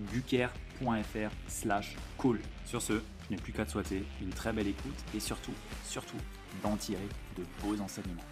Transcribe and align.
www.ludovicbuker.fr 0.00 1.30
slash 1.48 1.96
call. 2.20 2.38
Sur 2.64 2.82
ce, 2.82 2.94
je 2.94 3.34
n'ai 3.34 3.36
plus 3.36 3.52
qu'à 3.52 3.64
te 3.64 3.70
souhaiter 3.70 4.04
une 4.20 4.30
très 4.30 4.52
belle 4.52 4.68
écoute 4.68 5.04
et 5.14 5.20
surtout, 5.20 5.54
surtout, 5.84 6.18
d'en 6.62 6.76
tirer 6.76 7.08
de 7.36 7.44
beaux 7.62 7.80
enseignements 7.80 8.24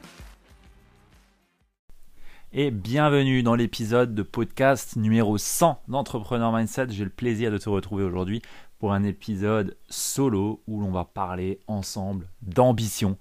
et 2.50 2.70
bienvenue 2.70 3.42
dans 3.42 3.54
l'épisode 3.54 4.14
de 4.14 4.22
podcast 4.22 4.96
numéro 4.96 5.36
100 5.36 5.82
d'Entrepreneur 5.88 6.50
Mindset. 6.50 6.86
J'ai 6.90 7.04
le 7.04 7.10
plaisir 7.10 7.52
de 7.52 7.58
te 7.58 7.68
retrouver 7.68 8.04
aujourd'hui 8.04 8.40
pour 8.78 8.94
un 8.94 9.04
épisode 9.04 9.76
solo 9.90 10.62
où 10.66 10.80
l'on 10.80 10.90
va 10.90 11.04
parler 11.04 11.60
ensemble 11.66 12.30
d'ambition 12.40 13.18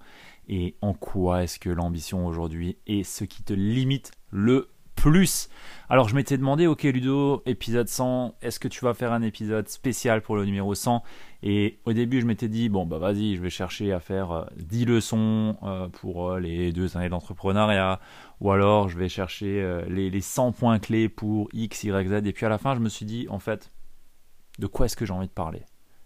et 0.48 0.76
en 0.80 0.94
quoi 0.94 1.42
est-ce 1.42 1.58
que 1.58 1.68
l'ambition 1.68 2.26
aujourd'hui 2.26 2.78
est 2.86 3.02
ce 3.02 3.24
qui 3.24 3.42
te 3.42 3.52
limite 3.52 4.12
le 4.30 4.70
plus. 4.98 5.48
Alors 5.88 6.08
je 6.08 6.14
m'étais 6.14 6.36
demandé, 6.36 6.66
ok 6.66 6.82
Ludo, 6.82 7.42
épisode 7.46 7.88
100, 7.88 8.34
est-ce 8.42 8.58
que 8.58 8.68
tu 8.68 8.84
vas 8.84 8.94
faire 8.94 9.12
un 9.12 9.22
épisode 9.22 9.68
spécial 9.68 10.22
pour 10.22 10.36
le 10.36 10.44
numéro 10.44 10.74
100 10.74 11.02
Et 11.44 11.78
au 11.84 11.92
début 11.92 12.20
je 12.20 12.26
m'étais 12.26 12.48
dit, 12.48 12.68
bon 12.68 12.84
bah 12.84 12.98
vas-y, 12.98 13.36
je 13.36 13.40
vais 13.40 13.48
chercher 13.48 13.92
à 13.92 14.00
faire 14.00 14.50
10 14.56 14.82
euh, 14.82 14.86
leçons 14.86 15.56
euh, 15.62 15.88
pour 15.88 16.32
euh, 16.32 16.40
les 16.40 16.72
deux 16.72 16.96
années 16.96 17.08
d'entrepreneuriat, 17.08 18.00
ou 18.40 18.50
alors 18.50 18.88
je 18.88 18.98
vais 18.98 19.08
chercher 19.08 19.82
les, 19.88 20.10
les 20.10 20.20
100 20.20 20.52
points 20.52 20.78
clés 20.78 21.08
pour 21.08 21.48
X, 21.52 21.84
Y, 21.84 22.08
Z. 22.08 22.26
Et 22.26 22.32
puis 22.32 22.44
à 22.44 22.48
la 22.48 22.58
fin 22.58 22.74
je 22.74 22.80
me 22.80 22.88
suis 22.88 23.06
dit, 23.06 23.26
en 23.30 23.38
fait, 23.38 23.70
de 24.58 24.66
quoi 24.66 24.86
est-ce 24.86 24.96
que 24.96 25.06
j'ai 25.06 25.12
envie 25.12 25.28
de 25.28 25.32
parler? 25.32 25.62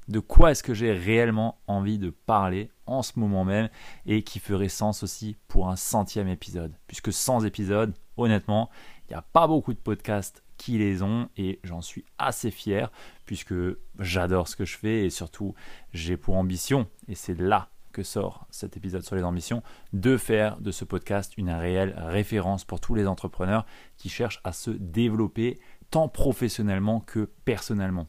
De 0.08 0.18
quoi 0.18 0.50
est-ce 0.50 0.62
que 0.62 0.74
j'ai 0.74 0.92
réellement 0.92 1.58
envie 1.66 1.98
de 1.98 2.10
parler 2.10 2.70
en 2.86 3.02
ce 3.02 3.18
moment 3.18 3.44
même 3.44 3.70
et 4.04 4.22
qui 4.22 4.38
ferait 4.38 4.68
sens 4.68 5.02
aussi 5.02 5.36
pour 5.48 5.70
un 5.70 5.76
centième 5.76 6.28
épisode? 6.28 6.74
Puisque 6.86 7.12
100 7.12 7.44
épisodes, 7.44 7.94
honnêtement, 8.16 8.70
il 9.08 9.12
n'y 9.12 9.18
a 9.18 9.22
pas 9.22 9.46
beaucoup 9.46 9.72
de 9.74 9.78
podcasts 9.78 10.42
qui 10.56 10.78
les 10.78 11.02
ont 11.02 11.28
et 11.36 11.58
j'en 11.64 11.80
suis 11.80 12.04
assez 12.18 12.50
fier 12.50 12.90
puisque 13.26 13.54
j'adore 13.98 14.48
ce 14.48 14.56
que 14.56 14.64
je 14.64 14.76
fais 14.76 15.04
et 15.04 15.10
surtout 15.10 15.54
j'ai 15.92 16.16
pour 16.16 16.36
ambition, 16.36 16.88
et 17.08 17.14
c'est 17.14 17.38
là 17.38 17.70
que 17.92 18.02
sort 18.02 18.46
cet 18.50 18.76
épisode 18.76 19.02
sur 19.02 19.16
les 19.16 19.22
ambitions, 19.22 19.62
de 19.92 20.16
faire 20.16 20.58
de 20.60 20.70
ce 20.70 20.84
podcast 20.84 21.34
une 21.36 21.50
réelle 21.50 21.94
référence 21.98 22.64
pour 22.64 22.80
tous 22.80 22.94
les 22.94 23.06
entrepreneurs 23.06 23.66
qui 23.96 24.08
cherchent 24.08 24.40
à 24.44 24.52
se 24.52 24.70
développer 24.70 25.60
tant 25.90 26.08
professionnellement 26.08 27.00
que 27.00 27.30
personnellement. 27.44 28.08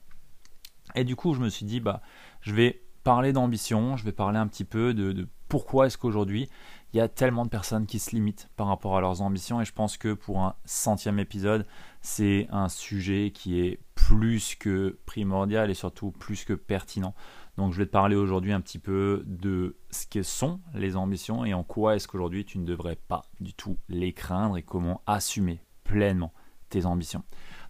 Et 0.95 1.03
du 1.03 1.15
coup, 1.15 1.33
je 1.33 1.41
me 1.41 1.49
suis 1.49 1.65
dit, 1.65 1.79
bah, 1.79 2.01
je 2.41 2.53
vais 2.53 2.83
parler 3.03 3.33
d'ambition, 3.33 3.97
je 3.97 4.05
vais 4.05 4.11
parler 4.13 4.39
un 4.39 4.47
petit 4.47 4.63
peu 4.63 4.93
de 4.93 5.27
pourquoi 5.49 5.87
est-ce 5.87 5.97
qu'aujourd'hui 5.97 6.49
il 6.93 6.97
y 6.97 7.01
a 7.01 7.07
tellement 7.07 7.43
de 7.43 7.49
personnes 7.49 7.87
qui 7.87 7.97
se 7.97 8.11
limitent 8.11 8.49
par 8.55 8.67
rapport 8.67 8.95
à 8.95 9.01
leurs 9.01 9.21
ambitions 9.21 9.59
et 9.59 9.65
je 9.65 9.73
pense 9.73 9.97
que 9.97 10.13
pour 10.13 10.41
un 10.41 10.55
centième 10.63 11.17
épisode, 11.17 11.65
c'est 12.01 12.47
un 12.51 12.69
sujet 12.69 13.31
qui 13.33 13.59
est 13.61 13.79
plus 13.95 14.55
que 14.55 14.99
primordial 15.07 15.71
et 15.71 15.73
surtout 15.73 16.11
plus 16.11 16.45
que 16.45 16.53
pertinent. 16.53 17.15
Donc 17.57 17.73
je 17.73 17.79
vais 17.79 17.87
te 17.87 17.91
parler 17.91 18.15
aujourd'hui 18.15 18.53
un 18.53 18.61
petit 18.61 18.77
peu 18.77 19.23
de 19.25 19.75
ce 19.89 20.05
que 20.05 20.21
sont 20.21 20.61
les 20.75 20.95
ambitions 20.95 21.45
et 21.45 21.55
en 21.55 21.63
quoi 21.63 21.95
est-ce 21.95 22.07
qu'aujourd'hui 22.07 22.45
tu 22.45 22.59
ne 22.59 22.65
devrais 22.65 22.95
pas 22.95 23.23
du 23.39 23.55
tout 23.55 23.77
les 23.89 24.13
craindre 24.13 24.57
et 24.57 24.63
comment 24.63 25.01
assumer 25.07 25.61
pleinement 25.83 26.31
tes 26.69 26.85
ambitions. 26.85 27.23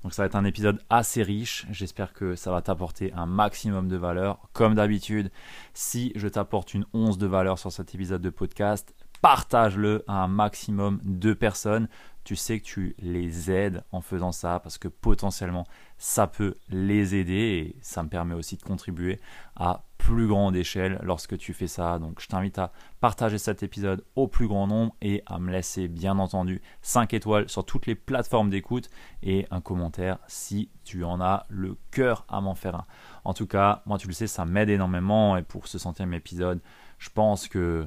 Donc 0.04 0.14
ça 0.14 0.24
va 0.24 0.26
être 0.26 0.36
un 0.36 0.44
épisode 0.44 0.82
assez 0.90 1.24
riche. 1.24 1.66
J'espère 1.72 2.12
que 2.12 2.36
ça 2.36 2.52
va 2.52 2.62
t'apporter 2.62 3.14
un 3.14 3.26
maximum 3.26 3.88
de 3.88 3.96
valeur. 3.96 4.50
Comme 4.52 4.76
d'habitude, 4.76 5.32
si 5.74 6.12
je 6.16 6.28
t'apporte 6.28 6.74
une 6.74 6.86
once 6.94 7.18
de 7.18 7.28
valeur 7.28 7.58
sur 7.58 7.72
cet 7.72 7.96
épisode 7.96 8.22
de 8.22 8.30
podcast, 8.30 8.94
partage-le 9.24 10.04
à 10.10 10.22
un 10.22 10.28
maximum 10.28 11.00
de 11.06 11.32
personnes. 11.32 11.88
Tu 12.26 12.36
sais 12.36 12.60
que 12.60 12.66
tu 12.66 12.94
les 13.00 13.50
aides 13.50 13.82
en 13.94 14.02
faisant 14.02 14.34
ça 14.34 14.60
parce 14.60 14.78
que 14.78 14.90
potentiellement 14.90 15.66
ça 15.98 16.28
peut 16.28 16.56
les 16.68 17.16
aider 17.16 17.34
et 17.34 17.78
ça 17.82 18.04
me 18.04 18.10
permet 18.10 18.36
aussi 18.36 18.58
de 18.58 18.64
contribuer 18.64 19.22
à 19.56 19.86
plus 19.98 20.28
grande 20.28 20.58
échelle 20.58 21.00
lorsque 21.04 21.38
tu 21.38 21.54
fais 21.54 21.68
ça. 21.68 22.00
Donc 22.00 22.20
je 22.20 22.28
t'invite 22.28 22.60
à 22.60 22.74
partager 23.00 23.38
cet 23.38 23.64
épisode 23.64 24.04
au 24.18 24.28
plus 24.28 24.50
grand 24.50 24.68
nombre 24.68 24.94
et 25.02 25.24
à 25.26 25.40
me 25.40 25.54
laisser 25.54 25.88
bien 25.88 26.20
entendu 26.20 26.62
5 26.82 27.14
étoiles 27.14 27.48
sur 27.48 27.66
toutes 27.66 27.86
les 27.86 27.96
plateformes 27.96 28.50
d'écoute 28.50 28.90
et 29.22 29.48
un 29.52 29.62
commentaire 29.62 30.18
si 30.28 30.70
tu 30.84 31.06
en 31.06 31.22
as 31.22 31.46
le 31.48 31.78
cœur 31.92 32.26
à 32.28 32.42
m'en 32.42 32.56
faire 32.56 32.76
un. 32.76 32.86
En 33.24 33.34
tout 33.34 33.48
cas, 33.48 33.84
moi 33.86 33.98
tu 33.98 34.08
le 34.08 34.14
sais, 34.14 34.28
ça 34.28 34.44
m'aide 34.44 34.70
énormément 34.70 35.38
et 35.38 35.44
pour 35.44 35.70
ce 35.70 35.78
centième 35.78 36.14
épisode, 36.14 36.60
je 37.00 37.10
pense 37.10 37.48
que 37.48 37.86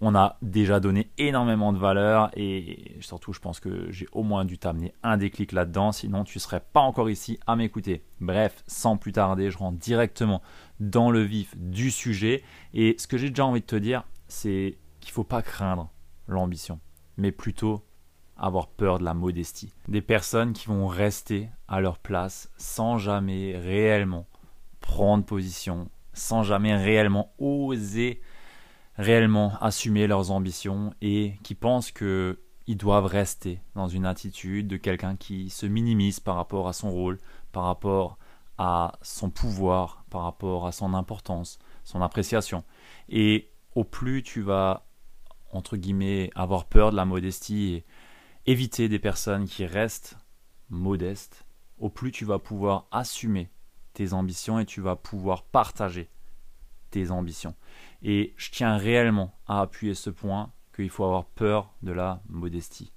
on 0.00 0.14
a 0.14 0.36
déjà 0.42 0.80
donné 0.80 1.10
énormément 1.18 1.72
de 1.72 1.78
valeur 1.78 2.30
et 2.36 2.96
surtout 3.00 3.32
je 3.32 3.40
pense 3.40 3.60
que 3.60 3.90
j'ai 3.90 4.06
au 4.12 4.22
moins 4.22 4.44
dû 4.44 4.58
t'amener 4.58 4.92
un 5.02 5.16
déclic 5.16 5.52
là-dedans, 5.52 5.92
sinon 5.92 6.24
tu 6.24 6.38
ne 6.38 6.40
serais 6.40 6.60
pas 6.60 6.80
encore 6.80 7.10
ici 7.10 7.38
à 7.46 7.56
m'écouter. 7.56 8.04
Bref, 8.20 8.62
sans 8.66 8.96
plus 8.96 9.12
tarder, 9.12 9.50
je 9.50 9.58
rentre 9.58 9.78
directement 9.78 10.42
dans 10.80 11.10
le 11.10 11.22
vif 11.22 11.56
du 11.56 11.90
sujet 11.90 12.42
et 12.72 12.96
ce 12.98 13.06
que 13.06 13.18
j'ai 13.18 13.30
déjà 13.30 13.46
envie 13.46 13.60
de 13.60 13.66
te 13.66 13.76
dire, 13.76 14.04
c'est 14.28 14.78
qu'il 15.00 15.10
ne 15.10 15.14
faut 15.14 15.24
pas 15.24 15.42
craindre 15.42 15.90
l'ambition, 16.26 16.80
mais 17.16 17.32
plutôt 17.32 17.84
avoir 18.36 18.68
peur 18.68 18.98
de 18.98 19.04
la 19.04 19.14
modestie. 19.14 19.72
Des 19.88 20.02
personnes 20.02 20.52
qui 20.52 20.66
vont 20.66 20.86
rester 20.86 21.48
à 21.68 21.80
leur 21.80 21.98
place 21.98 22.50
sans 22.56 22.98
jamais 22.98 23.56
réellement 23.56 24.26
prendre 24.80 25.24
position, 25.24 25.88
sans 26.12 26.42
jamais 26.42 26.76
réellement 26.76 27.32
oser 27.38 28.20
réellement 28.96 29.56
assumer 29.60 30.06
leurs 30.06 30.30
ambitions 30.30 30.94
et 31.00 31.34
qui 31.42 31.54
pensent 31.54 31.90
qu'ils 31.90 32.36
doivent 32.76 33.06
rester 33.06 33.60
dans 33.74 33.88
une 33.88 34.06
attitude 34.06 34.68
de 34.68 34.76
quelqu'un 34.76 35.16
qui 35.16 35.50
se 35.50 35.66
minimise 35.66 36.20
par 36.20 36.36
rapport 36.36 36.68
à 36.68 36.72
son 36.72 36.90
rôle, 36.90 37.18
par 37.52 37.64
rapport 37.64 38.18
à 38.58 38.92
son 39.02 39.30
pouvoir, 39.30 40.04
par 40.10 40.22
rapport 40.22 40.66
à 40.66 40.72
son 40.72 40.94
importance, 40.94 41.58
son 41.82 42.02
appréciation. 42.02 42.62
Et 43.08 43.50
au 43.74 43.84
plus 43.84 44.22
tu 44.22 44.42
vas, 44.42 44.86
entre 45.50 45.76
guillemets, 45.76 46.30
avoir 46.34 46.66
peur 46.66 46.90
de 46.90 46.96
la 46.96 47.04
modestie 47.04 47.74
et 47.74 47.84
éviter 48.46 48.88
des 48.88 48.98
personnes 48.98 49.46
qui 49.46 49.66
restent 49.66 50.16
modestes, 50.70 51.44
au 51.78 51.88
plus 51.90 52.12
tu 52.12 52.24
vas 52.24 52.38
pouvoir 52.38 52.86
assumer 52.92 53.50
tes 53.92 54.12
ambitions 54.12 54.58
et 54.58 54.66
tu 54.66 54.80
vas 54.80 54.96
pouvoir 54.96 55.42
partager 55.44 56.10
tes 56.90 57.10
ambitions. 57.10 57.54
Et 58.04 58.34
je 58.36 58.50
tiens 58.50 58.76
réellement 58.76 59.34
à 59.46 59.62
appuyer 59.62 59.94
ce 59.94 60.10
point 60.10 60.52
qu'il 60.76 60.90
faut 60.90 61.04
avoir 61.04 61.24
peur 61.24 61.72
de 61.82 61.92
la 61.92 62.22
modestie. 62.28 62.92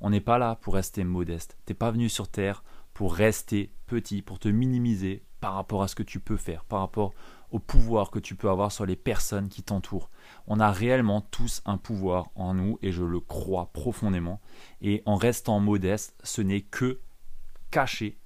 On 0.00 0.10
n'est 0.10 0.20
pas 0.20 0.38
là 0.38 0.56
pour 0.56 0.74
rester 0.74 1.04
modeste. 1.04 1.58
T'es 1.64 1.74
pas 1.74 1.90
venu 1.90 2.08
sur 2.08 2.28
Terre 2.28 2.62
pour 2.94 3.14
rester 3.14 3.72
petit, 3.86 4.22
pour 4.22 4.38
te 4.38 4.48
minimiser 4.48 5.24
par 5.40 5.54
rapport 5.54 5.82
à 5.82 5.88
ce 5.88 5.94
que 5.94 6.02
tu 6.02 6.20
peux 6.20 6.36
faire, 6.36 6.64
par 6.64 6.80
rapport 6.80 7.12
au 7.50 7.58
pouvoir 7.58 8.10
que 8.10 8.18
tu 8.18 8.34
peux 8.34 8.48
avoir 8.48 8.72
sur 8.72 8.86
les 8.86 8.96
personnes 8.96 9.48
qui 9.48 9.62
t'entourent. 9.62 10.10
On 10.46 10.60
a 10.60 10.70
réellement 10.70 11.20
tous 11.20 11.60
un 11.66 11.76
pouvoir 11.76 12.30
en 12.34 12.54
nous 12.54 12.78
et 12.82 12.92
je 12.92 13.02
le 13.02 13.20
crois 13.20 13.70
profondément. 13.72 14.40
Et 14.80 15.02
en 15.04 15.16
restant 15.16 15.60
modeste, 15.60 16.14
ce 16.22 16.40
n'est 16.40 16.62
que 16.62 17.00
cacher 17.70 18.18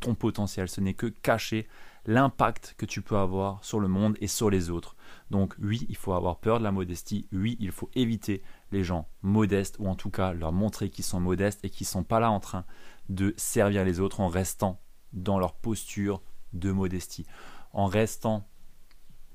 ton 0.00 0.14
potentiel, 0.14 0.68
ce 0.68 0.80
n'est 0.80 0.94
que 0.94 1.06
cacher 1.06 1.66
l'impact 2.06 2.74
que 2.76 2.86
tu 2.86 3.02
peux 3.02 3.16
avoir 3.16 3.64
sur 3.64 3.80
le 3.80 3.88
monde 3.88 4.16
et 4.20 4.26
sur 4.26 4.50
les 4.50 4.70
autres. 4.70 4.96
Donc 5.30 5.54
oui, 5.58 5.86
il 5.88 5.96
faut 5.96 6.12
avoir 6.12 6.38
peur 6.38 6.58
de 6.58 6.64
la 6.64 6.72
modestie, 6.72 7.28
oui, 7.32 7.56
il 7.60 7.72
faut 7.72 7.90
éviter 7.94 8.42
les 8.72 8.84
gens 8.84 9.08
modestes, 9.22 9.76
ou 9.78 9.88
en 9.88 9.94
tout 9.94 10.10
cas 10.10 10.32
leur 10.32 10.52
montrer 10.52 10.90
qu'ils 10.90 11.04
sont 11.04 11.20
modestes 11.20 11.64
et 11.64 11.70
qu'ils 11.70 11.86
ne 11.86 11.90
sont 11.90 12.04
pas 12.04 12.20
là 12.20 12.30
en 12.30 12.40
train 12.40 12.64
de 13.08 13.34
servir 13.36 13.84
les 13.84 14.00
autres 14.00 14.20
en 14.20 14.28
restant 14.28 14.80
dans 15.12 15.38
leur 15.38 15.54
posture 15.54 16.22
de 16.52 16.70
modestie. 16.70 17.26
En 17.72 17.86
restant 17.86 18.48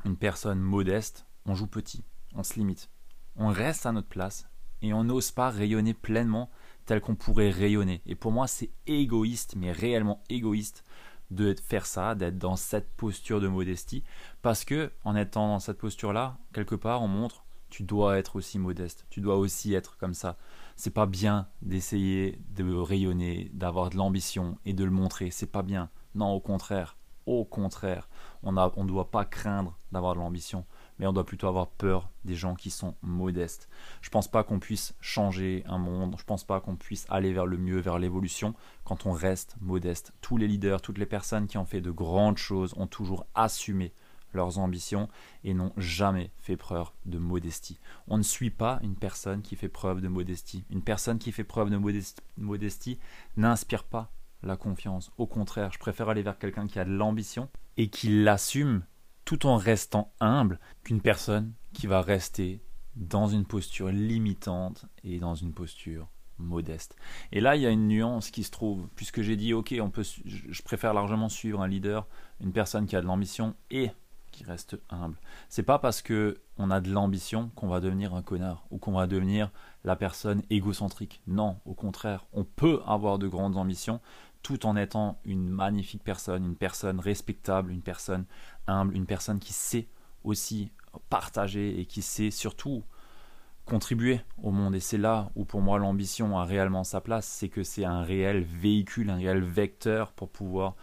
une 0.06 0.18
personne 0.18 0.60
modeste, 0.60 1.26
on 1.46 1.56
joue 1.56 1.68
petit, 1.68 2.06
on 2.36 2.44
se 2.44 2.56
limite. 2.56 2.90
On 3.36 3.50
reste 3.50 3.86
à 3.86 3.92
notre 3.92 4.08
place 4.08 4.48
et 4.82 4.94
on 4.94 5.04
n'ose 5.04 5.32
pas 5.32 5.50
rayonner 5.50 5.94
pleinement 5.94 6.50
tel 6.86 7.02
qu'on 7.02 7.16
pourrait 7.16 7.50
rayonner. 7.50 8.02
Et 8.06 8.16
pour 8.16 8.32
moi, 8.32 8.48
c'est 8.48 8.72
égoïste, 8.88 9.56
mais 9.56 9.72
réellement 9.72 10.24
égoïste 10.30 10.84
de 11.32 11.56
faire 11.64 11.86
ça, 11.86 12.16
d'être 12.16 12.38
dans 12.38 12.56
cette 12.56 12.90
posture 12.96 13.42
de 13.42 13.48
modestie, 13.48 14.04
parce 14.42 14.66
que 14.66 14.92
en 15.04 15.16
étant 15.16 15.48
dans 15.48 15.60
cette 15.60 15.78
posture-là, 15.78 16.38
quelque 16.54 16.76
part, 16.76 17.02
on 17.02 17.08
montre 17.08 17.44
tu 17.70 17.84
dois 17.84 18.18
être 18.18 18.36
aussi 18.36 18.60
modeste, 18.60 19.06
tu 19.10 19.22
dois 19.22 19.38
aussi 19.38 19.74
être 19.74 19.98
comme 19.98 20.14
ça. 20.14 20.38
C'est 20.76 20.94
pas 20.94 21.06
bien 21.06 21.48
d'essayer 21.62 22.42
de 22.56 22.74
rayonner, 22.74 23.52
d'avoir 23.54 23.90
de 23.90 23.98
l'ambition 23.98 24.58
et 24.66 24.74
de 24.74 24.84
le 24.84 24.92
montrer, 24.92 25.32
c'est 25.32 25.52
pas 25.52 25.62
bien. 25.62 25.90
Non, 26.16 26.32
au 26.32 26.40
contraire, 26.40 26.98
au 27.26 27.46
contraire, 27.46 28.10
on 28.42 28.52
ne 28.52 28.62
on 28.76 28.86
doit 28.86 29.12
pas 29.12 29.26
craindre 29.26 29.78
d'avoir 29.92 30.16
de 30.16 30.20
l'ambition 30.20 30.66
mais 31.00 31.08
on 31.08 31.14
doit 31.14 31.26
plutôt 31.26 31.48
avoir 31.48 31.68
peur 31.68 32.10
des 32.26 32.36
gens 32.36 32.56
qui 32.56 32.70
sont 32.70 32.96
modestes. 33.02 33.70
Je 34.02 34.10
pense 34.10 34.28
pas 34.28 34.44
qu'on 34.44 34.60
puisse 34.60 34.94
changer 35.02 35.64
un 35.66 35.78
monde, 35.78 36.16
je 36.20 36.24
pense 36.24 36.44
pas 36.44 36.60
qu'on 36.60 36.76
puisse 36.76 37.06
aller 37.10 37.34
vers 37.34 37.46
le 37.46 37.58
mieux, 37.58 37.80
vers 37.80 38.00
l'évolution, 38.00 38.54
quand 38.84 39.06
on 39.06 39.12
reste 39.12 39.56
modeste. 39.62 40.14
Tous 40.22 40.38
les 40.38 40.48
leaders, 40.48 40.82
toutes 40.82 40.98
les 40.98 41.06
personnes 41.06 41.48
qui 41.48 41.58
ont 41.58 41.66
fait 41.66 41.82
de 41.82 41.92
grandes 41.92 42.38
choses 42.38 42.74
ont 42.78 42.88
toujours 42.88 43.26
assumé 43.34 43.94
leurs 44.34 44.60
ambitions 44.60 45.10
et 45.44 45.54
n'ont 45.54 45.74
jamais 45.78 46.32
fait 46.38 46.58
preuve 46.58 46.92
de 47.06 47.18
modestie. 47.18 47.80
On 48.08 48.18
ne 48.18 48.24
suit 48.24 48.52
pas 48.52 48.80
une 48.84 48.96
personne 48.96 49.42
qui 49.42 49.56
fait 49.56 49.70
preuve 49.70 50.02
de 50.02 50.08
modestie. 50.08 50.66
Une 50.70 50.84
personne 50.84 51.18
qui 51.18 51.32
fait 51.32 51.44
preuve 51.44 51.70
de 51.72 51.80
modestie 52.38 53.00
n'inspire 53.38 53.84
pas 53.84 54.12
la 54.44 54.56
confiance. 54.56 55.12
Au 55.18 55.26
contraire, 55.26 55.72
je 55.74 55.80
préfère 55.80 56.10
aller 56.10 56.22
vers 56.22 56.38
quelqu'un 56.38 56.68
qui 56.68 56.80
a 56.80 56.86
de 56.86 56.92
l'ambition 56.92 57.50
et 57.78 57.90
qui 57.90 58.24
l'assume 58.24 58.84
tout 59.30 59.46
en 59.46 59.58
restant 59.58 60.12
humble 60.20 60.60
qu'une 60.84 61.02
personne 61.02 61.54
qui 61.72 61.86
va 61.86 62.02
rester 62.02 62.64
dans 62.96 63.28
une 63.28 63.46
posture 63.46 63.90
limitante 63.90 64.88
et 65.04 65.20
dans 65.20 65.36
une 65.36 65.54
posture 65.54 66.08
modeste. 66.40 66.96
Et 67.32 67.40
là, 67.40 67.56
il 67.56 67.62
y 67.62 67.68
a 67.68 67.70
une 67.70 67.88
nuance 67.88 68.32
qui 68.32 68.44
se 68.44 68.50
trouve, 68.50 68.88
puisque 68.96 69.22
j'ai 69.22 69.36
dit, 69.36 69.54
ok, 69.54 69.76
on 69.82 69.92
peut, 69.92 70.04
je 70.26 70.62
préfère 70.64 70.96
largement 70.96 71.30
suivre 71.30 71.62
un 71.62 71.68
leader, 71.68 72.08
une 72.42 72.52
personne 72.52 72.88
qui 72.88 72.96
a 72.96 73.02
de 73.02 73.06
l'ambition 73.06 73.54
et 73.70 73.92
qui 74.32 74.44
reste 74.44 74.80
humble. 74.90 75.20
C'est 75.48 75.62
pas 75.62 75.78
parce 75.78 76.02
que 76.02 76.42
on 76.58 76.72
a 76.72 76.82
de 76.82 76.92
l'ambition 76.92 77.52
qu'on 77.56 77.68
va 77.68 77.82
devenir 77.82 78.16
un 78.16 78.24
connard 78.24 78.66
ou 78.72 78.80
qu'on 78.80 78.94
va 78.94 79.06
devenir 79.06 79.52
la 79.84 79.96
personne 79.96 80.42
égocentrique. 80.50 81.22
Non, 81.28 81.58
au 81.66 81.76
contraire, 81.76 82.26
on 82.34 82.46
peut 82.46 82.82
avoir 82.88 83.20
de 83.20 83.28
grandes 83.28 83.58
ambitions 83.58 84.02
tout 84.42 84.66
en 84.66 84.76
étant 84.76 85.20
une 85.26 85.48
magnifique 85.50 86.04
personne, 86.04 86.46
une 86.46 86.56
personne 86.56 87.00
respectable, 87.00 87.72
une 87.72 87.82
personne 87.82 88.26
humble, 88.68 88.96
une 88.96 89.06
personne 89.06 89.40
qui 89.40 89.54
sait 89.54 89.88
aussi 90.24 90.72
partager 91.10 91.80
et 91.80 91.86
qui 91.86 92.02
sait 92.02 92.32
surtout 92.32 92.84
contribuer 93.66 94.22
au 94.42 94.52
monde. 94.52 94.76
Et 94.76 94.80
c'est 94.80 94.98
là 94.98 95.30
où 95.36 95.46
pour 95.46 95.62
moi 95.62 95.78
l'ambition 95.78 96.38
a 96.38 96.46
réellement 96.46 96.84
sa 96.84 97.02
place, 97.02 97.28
c'est 97.28 97.50
que 97.50 97.64
c'est 97.64 97.86
un 97.86 98.02
réel 98.02 98.42
véhicule, 98.44 99.10
un 99.10 99.18
réel 99.18 99.44
vecteur 99.44 100.12
pour 100.12 100.30
pouvoir 100.30 100.76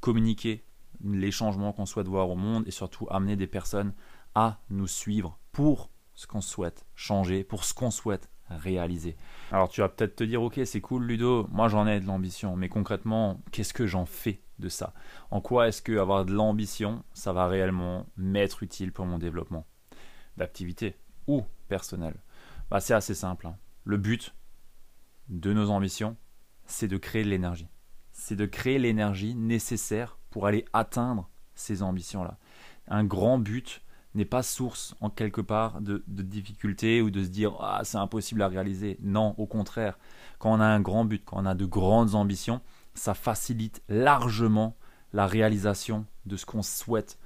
communiquer 0.00 0.64
les 1.04 1.30
changements 1.30 1.72
qu'on 1.72 1.86
souhaite 1.86 2.08
voir 2.08 2.28
au 2.30 2.36
monde 2.36 2.66
et 2.66 2.70
surtout 2.70 3.06
amener 3.10 3.36
des 3.36 3.46
personnes 3.46 3.92
à 4.34 4.60
nous 4.70 4.86
suivre 4.86 5.38
pour 5.52 5.90
ce 6.14 6.26
qu'on 6.26 6.40
souhaite 6.40 6.84
changer, 6.94 7.44
pour 7.44 7.64
ce 7.64 7.74
qu'on 7.74 7.90
souhaite 7.90 8.30
réaliser. 8.50 9.16
Alors 9.52 9.68
tu 9.68 9.80
vas 9.80 9.88
peut-être 9.88 10.16
te 10.16 10.24
dire, 10.24 10.42
ok, 10.42 10.60
c'est 10.64 10.80
cool 10.80 11.04
Ludo, 11.04 11.46
moi 11.50 11.68
j'en 11.68 11.86
ai 11.86 12.00
de 12.00 12.06
l'ambition, 12.06 12.56
mais 12.56 12.68
concrètement, 12.68 13.40
qu'est-ce 13.52 13.72
que 13.74 13.86
j'en 13.86 14.06
fais 14.06 14.42
de 14.58 14.68
ça? 14.68 14.92
En 15.30 15.40
quoi 15.40 15.68
est-ce 15.68 15.82
que 15.82 15.96
avoir 15.98 16.24
de 16.24 16.32
l'ambition, 16.32 17.02
ça 17.14 17.32
va 17.32 17.46
réellement 17.46 18.06
m'être 18.16 18.62
utile 18.62 18.92
pour 18.92 19.06
mon 19.06 19.18
développement 19.18 19.66
d'activité 20.36 20.96
ou 21.26 21.44
personnel? 21.68 22.14
Bah, 22.70 22.80
C'est 22.80 22.94
assez 22.94 23.14
simple. 23.14 23.46
Hein. 23.46 23.56
Le 23.84 23.96
but 23.96 24.34
de 25.28 25.52
nos 25.52 25.70
ambitions, 25.70 26.16
c'est 26.66 26.88
de 26.88 26.96
créer 26.96 27.24
de 27.24 27.30
l'énergie. 27.30 27.68
C'est 28.12 28.36
de 28.36 28.46
créer 28.46 28.78
l'énergie 28.78 29.34
nécessaire 29.34 30.18
pour 30.30 30.46
aller 30.46 30.64
atteindre 30.72 31.28
ces 31.54 31.82
ambitions-là. 31.82 32.38
Un 32.88 33.04
grand 33.04 33.38
but, 33.38 33.82
n'est 34.14 34.24
pas 34.24 34.42
source 34.42 34.94
en 35.00 35.10
quelque 35.10 35.40
part 35.40 35.80
de, 35.80 36.02
difficultés 36.06 37.00
ou 37.00 37.10
de 37.10 37.22
se 37.22 37.28
dire 37.28 37.56
ah 37.60 37.82
c'est 37.84 37.98
impossible 37.98 38.42
à 38.42 38.48
réaliser. 38.48 38.98
Non, 39.02 39.34
au 39.38 39.46
contraire, 39.46 39.98
quand 40.38 40.52
on 40.52 40.60
a 40.60 40.66
un 40.66 40.80
grand 40.80 41.04
but, 41.04 41.22
quand 41.24 41.42
on 41.42 41.46
a 41.46 41.54
de 41.54 41.66
grandes 41.66 42.14
ambitions, 42.14 42.60
ça 42.94 43.14
facilite 43.14 43.82
largement 43.88 44.76
la 45.12 45.26
réalisation 45.26 46.06
de 46.26 46.36
ce 46.36 46.46
qu'on 46.46 46.62
souhaite 46.62 47.18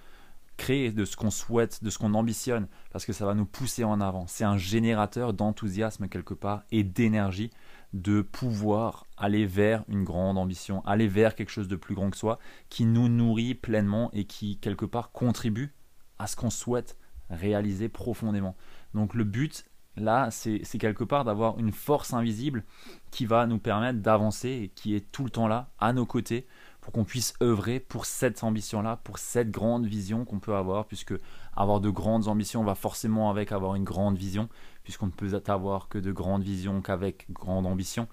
créer, 0.57 0.93
de 0.93 1.05
ce 1.05 1.17
qu'on 1.17 1.31
souhaite, 1.31 1.83
de 1.83 1.91
ce 1.91 1.99
qu'on 1.99 2.15
ambitionne, 2.15 2.69
parce 2.93 3.05
que 3.05 3.13
ça 3.13 3.27
va 3.27 3.35
nous 3.35 3.47
pousser 3.47 3.85
en 3.85 4.01
avant. 4.01 4.27
C'est 4.29 4.45
un 4.45 4.57
générateur 4.57 5.33
d'enthousiasme 5.33 6.09
quelque 6.09 6.35
part 6.35 6.63
et 6.71 6.85
d'énergie 6.85 7.51
de 7.93 8.23
pouvoir 8.23 9.07
aller 9.17 9.47
vers 9.47 9.85
une 9.89 10.05
grande 10.05 10.39
ambition, 10.39 10.85
aller 10.85 11.09
vers 11.09 11.35
quelque 11.35 11.51
chose 11.51 11.69
de 11.69 11.77
plus 11.77 11.95
grand 11.95 12.11
que 12.11 12.17
soi, 12.17 12.39
qui 12.69 12.85
nous 12.85 13.09
nourrit 13.09 13.55
pleinement 13.55 14.11
et 14.13 14.25
qui 14.25 14.59
quelque 14.59 14.85
part 14.85 15.13
contribue 15.13 15.73
à 16.19 16.27
ce 16.27 16.37
qu'on 16.37 16.51
souhaite 16.51 16.97
réaliser 17.31 17.89
profondément. 17.89 18.57
Donc 18.93 19.15
le 19.15 19.25
but, 19.25 19.65
là, 19.97 20.31
c'est 20.31 20.61
quelque 20.79 21.05
part 21.05 21.25
d'avoir 21.25 21.59
une 21.59 21.73
force 21.73 22.13
invisible 22.13 22.65
qui 23.11 23.27
va 23.27 23.47
nous 23.47 23.59
permettre 23.59 24.01
d'avancer 24.01 24.49
et 24.49 24.69
qui 24.69 24.95
est 24.95 25.11
tout 25.13 25.25
le 25.25 25.31
temps 25.31 25.49
là, 25.49 25.71
à 25.79 25.93
nos 25.93 26.07
côtés, 26.07 26.47
pour 26.81 26.93
qu'on 26.93 27.05
puisse 27.05 27.33
œuvrer 27.43 27.81
pour 27.81 28.05
cette 28.05 28.45
ambition-là, 28.45 28.97
pour 29.05 29.19
cette 29.19 29.51
grande 29.51 29.87
vision 29.87 30.27
qu'on 30.27 30.39
peut 30.39 30.55
avoir, 30.55 30.85
puisque 30.85 31.15
avoir 31.57 31.81
de 31.81 31.89
grandes 31.89 32.29
ambitions 32.29 32.63
va 32.63 32.75
forcément 32.75 33.31
avec 33.31 33.53
avoir 33.53 33.75
une 33.75 33.85
grande 33.85 34.19
vision, 34.19 34.51
puisqu'on 34.83 35.07
ne 35.07 35.11
peut 35.11 35.41
avoir 35.47 35.89
que 35.89 35.99
de 35.99 36.13
grandes 36.13 36.43
visions 36.43 36.83
qu'avec 36.83 37.31
grande 37.31 37.67
ambition. 37.67 38.07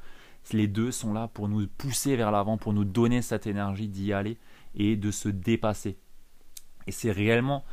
Les 0.54 0.68
deux 0.68 0.92
sont 0.92 1.14
là 1.14 1.28
pour 1.28 1.50
nous 1.50 1.68
pousser 1.68 2.16
vers 2.16 2.32
l'avant, 2.32 2.58
pour 2.58 2.72
nous 2.74 2.86
donner 2.86 3.22
cette 3.22 3.46
énergie 3.46 3.90
d'y 3.90 4.14
aller 4.14 4.38
et 4.74 4.96
de 4.96 5.12
se 5.12 5.28
dépasser. 5.28 6.00
Et 6.88 6.92
c'est 6.92 7.12
réellement 7.12 7.66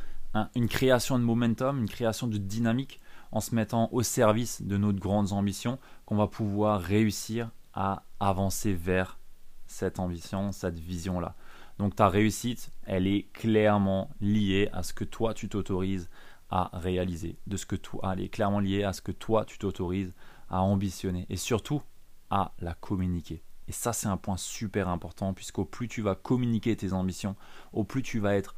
une 0.55 0.67
création 0.67 1.17
de 1.17 1.23
momentum, 1.23 1.79
une 1.79 1.89
création 1.89 2.27
de 2.27 2.37
dynamique 2.37 2.99
en 3.31 3.39
se 3.39 3.53
mettant 3.53 3.89
au 3.91 4.03
service 4.03 4.61
de 4.61 4.77
nos 4.77 4.93
grandes 4.93 5.33
ambitions 5.33 5.79
qu'on 6.05 6.15
va 6.15 6.27
pouvoir 6.27 6.81
réussir 6.81 7.49
à 7.73 8.03
avancer 8.19 8.73
vers 8.73 9.19
cette 9.67 9.99
ambition, 9.99 10.51
cette 10.51 10.79
vision-là. 10.79 11.35
Donc 11.77 11.95
ta 11.95 12.09
réussite, 12.09 12.71
elle 12.85 13.07
est 13.07 13.31
clairement 13.31 14.09
liée 14.19 14.69
à 14.73 14.83
ce 14.83 14.93
que 14.93 15.03
toi 15.03 15.33
tu 15.33 15.47
t'autorises 15.47 16.09
à 16.49 16.71
réaliser, 16.73 17.37
de 17.45 17.57
ce 17.57 17.65
que 17.65 17.75
toi, 17.75 18.13
elle 18.13 18.23
est 18.23 18.29
clairement 18.29 18.59
liée 18.59 18.83
à 18.83 18.91
ce 18.93 19.01
que 19.01 19.11
toi 19.11 19.45
tu 19.45 19.59
t'autorises 19.59 20.13
à 20.49 20.61
ambitionner 20.61 21.27
et 21.29 21.37
surtout 21.37 21.81
à 22.31 22.53
la 22.59 22.73
communiquer. 22.73 23.43
Et 23.67 23.71
ça 23.71 23.93
c'est 23.93 24.07
un 24.07 24.17
point 24.17 24.37
super 24.37 24.89
important 24.89 25.33
puisqu'au 25.33 25.63
plus 25.63 25.87
tu 25.87 26.01
vas 26.01 26.15
communiquer 26.15 26.75
tes 26.75 26.91
ambitions, 26.91 27.35
au 27.71 27.83
plus 27.83 28.01
tu 28.01 28.19
vas 28.19 28.35
être 28.35 28.55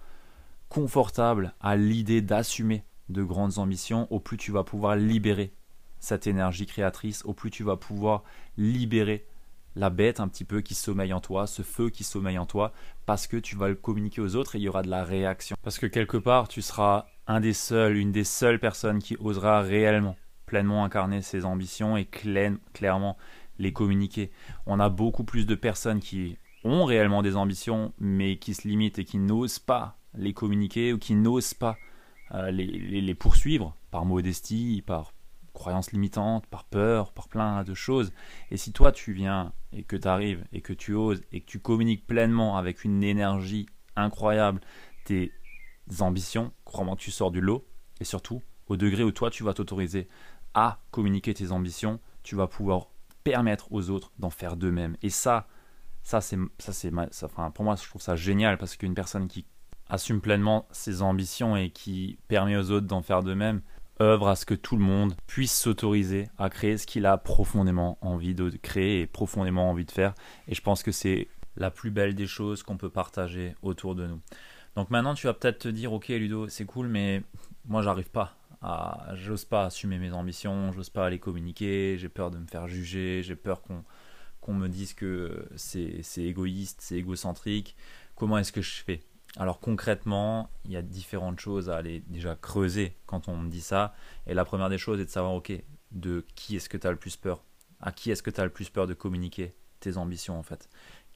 confortable 0.71 1.53
à 1.59 1.75
l'idée 1.75 2.21
d'assumer 2.21 2.85
de 3.09 3.23
grandes 3.23 3.57
ambitions, 3.57 4.07
au 4.09 4.21
plus 4.21 4.37
tu 4.37 4.53
vas 4.53 4.63
pouvoir 4.63 4.95
libérer 4.95 5.51
cette 5.99 6.27
énergie 6.27 6.65
créatrice, 6.65 7.25
au 7.25 7.33
plus 7.33 7.51
tu 7.51 7.63
vas 7.63 7.75
pouvoir 7.75 8.23
libérer 8.55 9.27
la 9.75 9.89
bête 9.89 10.21
un 10.21 10.29
petit 10.29 10.45
peu 10.45 10.61
qui 10.61 10.73
sommeille 10.73 11.11
en 11.11 11.19
toi, 11.19 11.45
ce 11.45 11.61
feu 11.61 11.89
qui 11.89 12.05
sommeille 12.05 12.37
en 12.37 12.45
toi, 12.45 12.71
parce 13.05 13.27
que 13.27 13.35
tu 13.35 13.57
vas 13.57 13.67
le 13.67 13.75
communiquer 13.75 14.21
aux 14.21 14.37
autres 14.37 14.55
et 14.55 14.59
il 14.59 14.61
y 14.61 14.69
aura 14.69 14.81
de 14.81 14.89
la 14.89 15.03
réaction. 15.03 15.57
Parce 15.61 15.77
que 15.77 15.87
quelque 15.87 16.15
part, 16.15 16.47
tu 16.47 16.61
seras 16.61 17.07
un 17.27 17.41
des 17.41 17.53
seuls, 17.53 17.97
une 17.97 18.13
des 18.13 18.23
seules 18.23 18.59
personnes 18.59 18.99
qui 18.99 19.17
osera 19.19 19.61
réellement, 19.61 20.15
pleinement 20.45 20.85
incarner 20.85 21.21
ses 21.21 21.43
ambitions 21.43 21.97
et 21.97 22.05
clairement 22.05 23.17
les 23.59 23.73
communiquer. 23.73 24.31
On 24.65 24.79
a 24.79 24.87
beaucoup 24.87 25.25
plus 25.25 25.45
de 25.45 25.55
personnes 25.55 25.99
qui 25.99 26.37
ont 26.63 26.85
réellement 26.85 27.23
des 27.23 27.35
ambitions, 27.35 27.91
mais 27.99 28.37
qui 28.37 28.53
se 28.53 28.69
limitent 28.69 28.99
et 28.99 29.05
qui 29.05 29.17
n'osent 29.17 29.59
pas 29.59 29.97
les 30.13 30.33
communiquer 30.33 30.93
ou 30.93 30.97
qui 30.97 31.15
n'osent 31.15 31.53
pas 31.53 31.77
euh, 32.33 32.51
les, 32.51 33.15
poursuivre 33.15 33.75
par 33.91 34.05
modestie, 34.05 34.83
par 34.85 35.13
croyance 35.53 35.91
limitante, 35.91 36.45
par 36.47 36.63
peur, 36.63 37.11
par 37.11 37.27
plein 37.27 37.63
de 37.63 37.73
choses. 37.73 38.13
Et 38.51 38.57
si 38.57 38.71
toi 38.71 38.91
tu 38.91 39.13
viens 39.13 39.53
et 39.73 39.83
que 39.83 39.95
tu 39.95 40.07
arrives 40.07 40.45
et 40.53 40.61
que 40.61 40.73
tu 40.73 40.93
oses 40.93 41.21
et 41.31 41.41
que 41.41 41.45
tu 41.45 41.59
communiques 41.59 42.07
pleinement 42.07 42.57
avec 42.57 42.83
une 42.85 43.03
énergie 43.03 43.67
incroyable 43.95 44.61
tes 45.03 45.33
ambitions, 45.99 46.53
crois-moi 46.63 46.95
que 46.95 47.01
tu 47.01 47.11
sors 47.11 47.31
du 47.31 47.41
lot. 47.41 47.65
Et 47.99 48.05
surtout, 48.05 48.41
au 48.67 48.77
degré 48.77 49.03
où 49.03 49.11
toi 49.11 49.29
tu 49.29 49.43
vas 49.43 49.53
t'autoriser 49.53 50.07
à 50.53 50.79
communiquer 50.91 51.33
tes 51.33 51.51
ambitions, 51.51 51.99
tu 52.23 52.35
vas 52.35 52.47
pouvoir 52.47 52.87
permettre 53.23 53.71
aux 53.71 53.89
autres 53.89 54.11
d'en 54.19 54.29
faire 54.29 54.55
de 54.55 54.69
même. 54.69 54.95
Et 55.01 55.09
ça, 55.09 55.47
ça 56.01 56.21
c'est, 56.21 56.37
ça 56.59 56.71
c'est, 56.71 56.91
enfin, 57.23 57.51
pour 57.51 57.65
moi 57.65 57.75
je 57.75 57.87
trouve 57.87 58.01
ça 58.01 58.15
génial 58.15 58.57
parce 58.57 58.77
qu'une 58.77 58.93
personne 58.93 59.27
qui 59.27 59.45
assume 59.91 60.21
pleinement 60.21 60.67
ses 60.71 61.01
ambitions 61.01 61.55
et 61.55 61.69
qui 61.69 62.17
permet 62.27 62.55
aux 62.55 62.71
autres 62.71 62.87
d'en 62.87 63.01
faire 63.01 63.21
de 63.21 63.33
même, 63.33 63.61
œuvre 64.01 64.29
à 64.29 64.35
ce 64.35 64.45
que 64.45 64.55
tout 64.55 64.77
le 64.77 64.83
monde 64.83 65.13
puisse 65.27 65.53
s'autoriser 65.53 66.29
à 66.37 66.49
créer 66.49 66.77
ce 66.77 66.87
qu'il 66.87 67.05
a 67.05 67.17
profondément 67.17 67.97
envie 68.01 68.33
de 68.33 68.49
créer 68.49 69.01
et 69.01 69.07
profondément 69.07 69.69
envie 69.69 69.85
de 69.85 69.91
faire. 69.91 70.15
Et 70.47 70.55
je 70.55 70.61
pense 70.61 70.81
que 70.81 70.91
c'est 70.91 71.27
la 71.57 71.69
plus 71.69 71.91
belle 71.91 72.15
des 72.15 72.25
choses 72.25 72.63
qu'on 72.63 72.77
peut 72.77 72.89
partager 72.89 73.53
autour 73.61 73.93
de 73.93 74.07
nous. 74.07 74.21
Donc 74.77 74.89
maintenant, 74.89 75.13
tu 75.13 75.27
vas 75.27 75.33
peut-être 75.33 75.59
te 75.59 75.67
dire, 75.67 75.91
ok 75.91 76.07
Ludo, 76.07 76.47
c'est 76.47 76.65
cool, 76.65 76.87
mais 76.87 77.21
moi, 77.65 77.81
j'arrive 77.81 78.09
pas 78.09 78.37
à, 78.61 79.09
j'ose 79.15 79.43
pas 79.43 79.65
assumer 79.65 79.99
mes 79.99 80.13
ambitions, 80.13 80.71
j'ose 80.71 80.89
pas 80.89 81.09
les 81.09 81.19
communiquer, 81.19 81.97
j'ai 81.99 82.09
peur 82.09 82.31
de 82.31 82.37
me 82.37 82.47
faire 82.47 82.67
juger, 82.67 83.21
j'ai 83.23 83.35
peur 83.35 83.61
qu'on 83.61 83.83
qu'on 84.39 84.55
me 84.55 84.67
dise 84.67 84.95
que 84.95 85.47
c'est 85.55 86.01
égoïste, 86.17 86.79
c'est 86.81 86.95
égocentrique. 86.95 87.75
Comment 88.15 88.39
est-ce 88.39 88.51
que 88.51 88.63
je 88.63 88.81
fais? 88.83 89.01
Alors 89.37 89.59
concrètement, 89.59 90.49
il 90.65 90.71
y 90.71 90.77
a 90.77 90.81
différentes 90.81 91.39
choses 91.39 91.69
à 91.69 91.77
aller 91.77 92.01
déjà 92.07 92.35
creuser 92.35 92.97
quand 93.05 93.29
on 93.29 93.37
me 93.37 93.49
dit 93.49 93.61
ça. 93.61 93.93
Et 94.27 94.33
la 94.33 94.43
première 94.43 94.69
des 94.69 94.77
choses 94.77 94.99
est 94.99 95.05
de 95.05 95.09
savoir, 95.09 95.33
ok, 95.33 95.53
de 95.91 96.25
qui 96.35 96.55
est-ce 96.55 96.69
que 96.69 96.77
tu 96.77 96.87
as 96.87 96.91
le 96.91 96.97
plus 96.97 97.15
peur? 97.15 97.43
À 97.79 97.91
qui 97.91 98.11
est-ce 98.11 98.23
que 98.23 98.29
tu 98.29 98.41
as 98.41 98.43
le 98.43 98.49
plus 98.49 98.69
peur 98.69 98.87
de 98.87 98.93
communiquer 98.93 99.53
tes 99.79 99.97
ambitions 99.97 100.37
en 100.37 100.43
fait? 100.43 100.69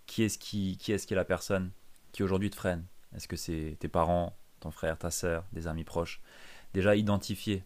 Qui 0.06 0.24
est-ce 0.24 0.38
qui, 0.38 0.78
qui, 0.78 0.92
est, 0.94 1.06
qui 1.06 1.14
est 1.14 1.18
la 1.18 1.26
personne 1.26 1.72
qui 2.12 2.24
aujourd'hui 2.24 2.50
te 2.50 2.56
freine? 2.56 2.86
Est-ce 3.16 3.28
que 3.28 3.36
c'est 3.36 3.78
tes 3.80 3.88
parents, 3.88 4.38
ton 4.60 4.72
frère, 4.72 4.98
ta 4.98 5.12
soeur, 5.12 5.44
des 5.52 5.68
amis 5.68 5.84
proches? 5.84 6.22
Déjà 6.74 6.96
identifier 6.96 7.64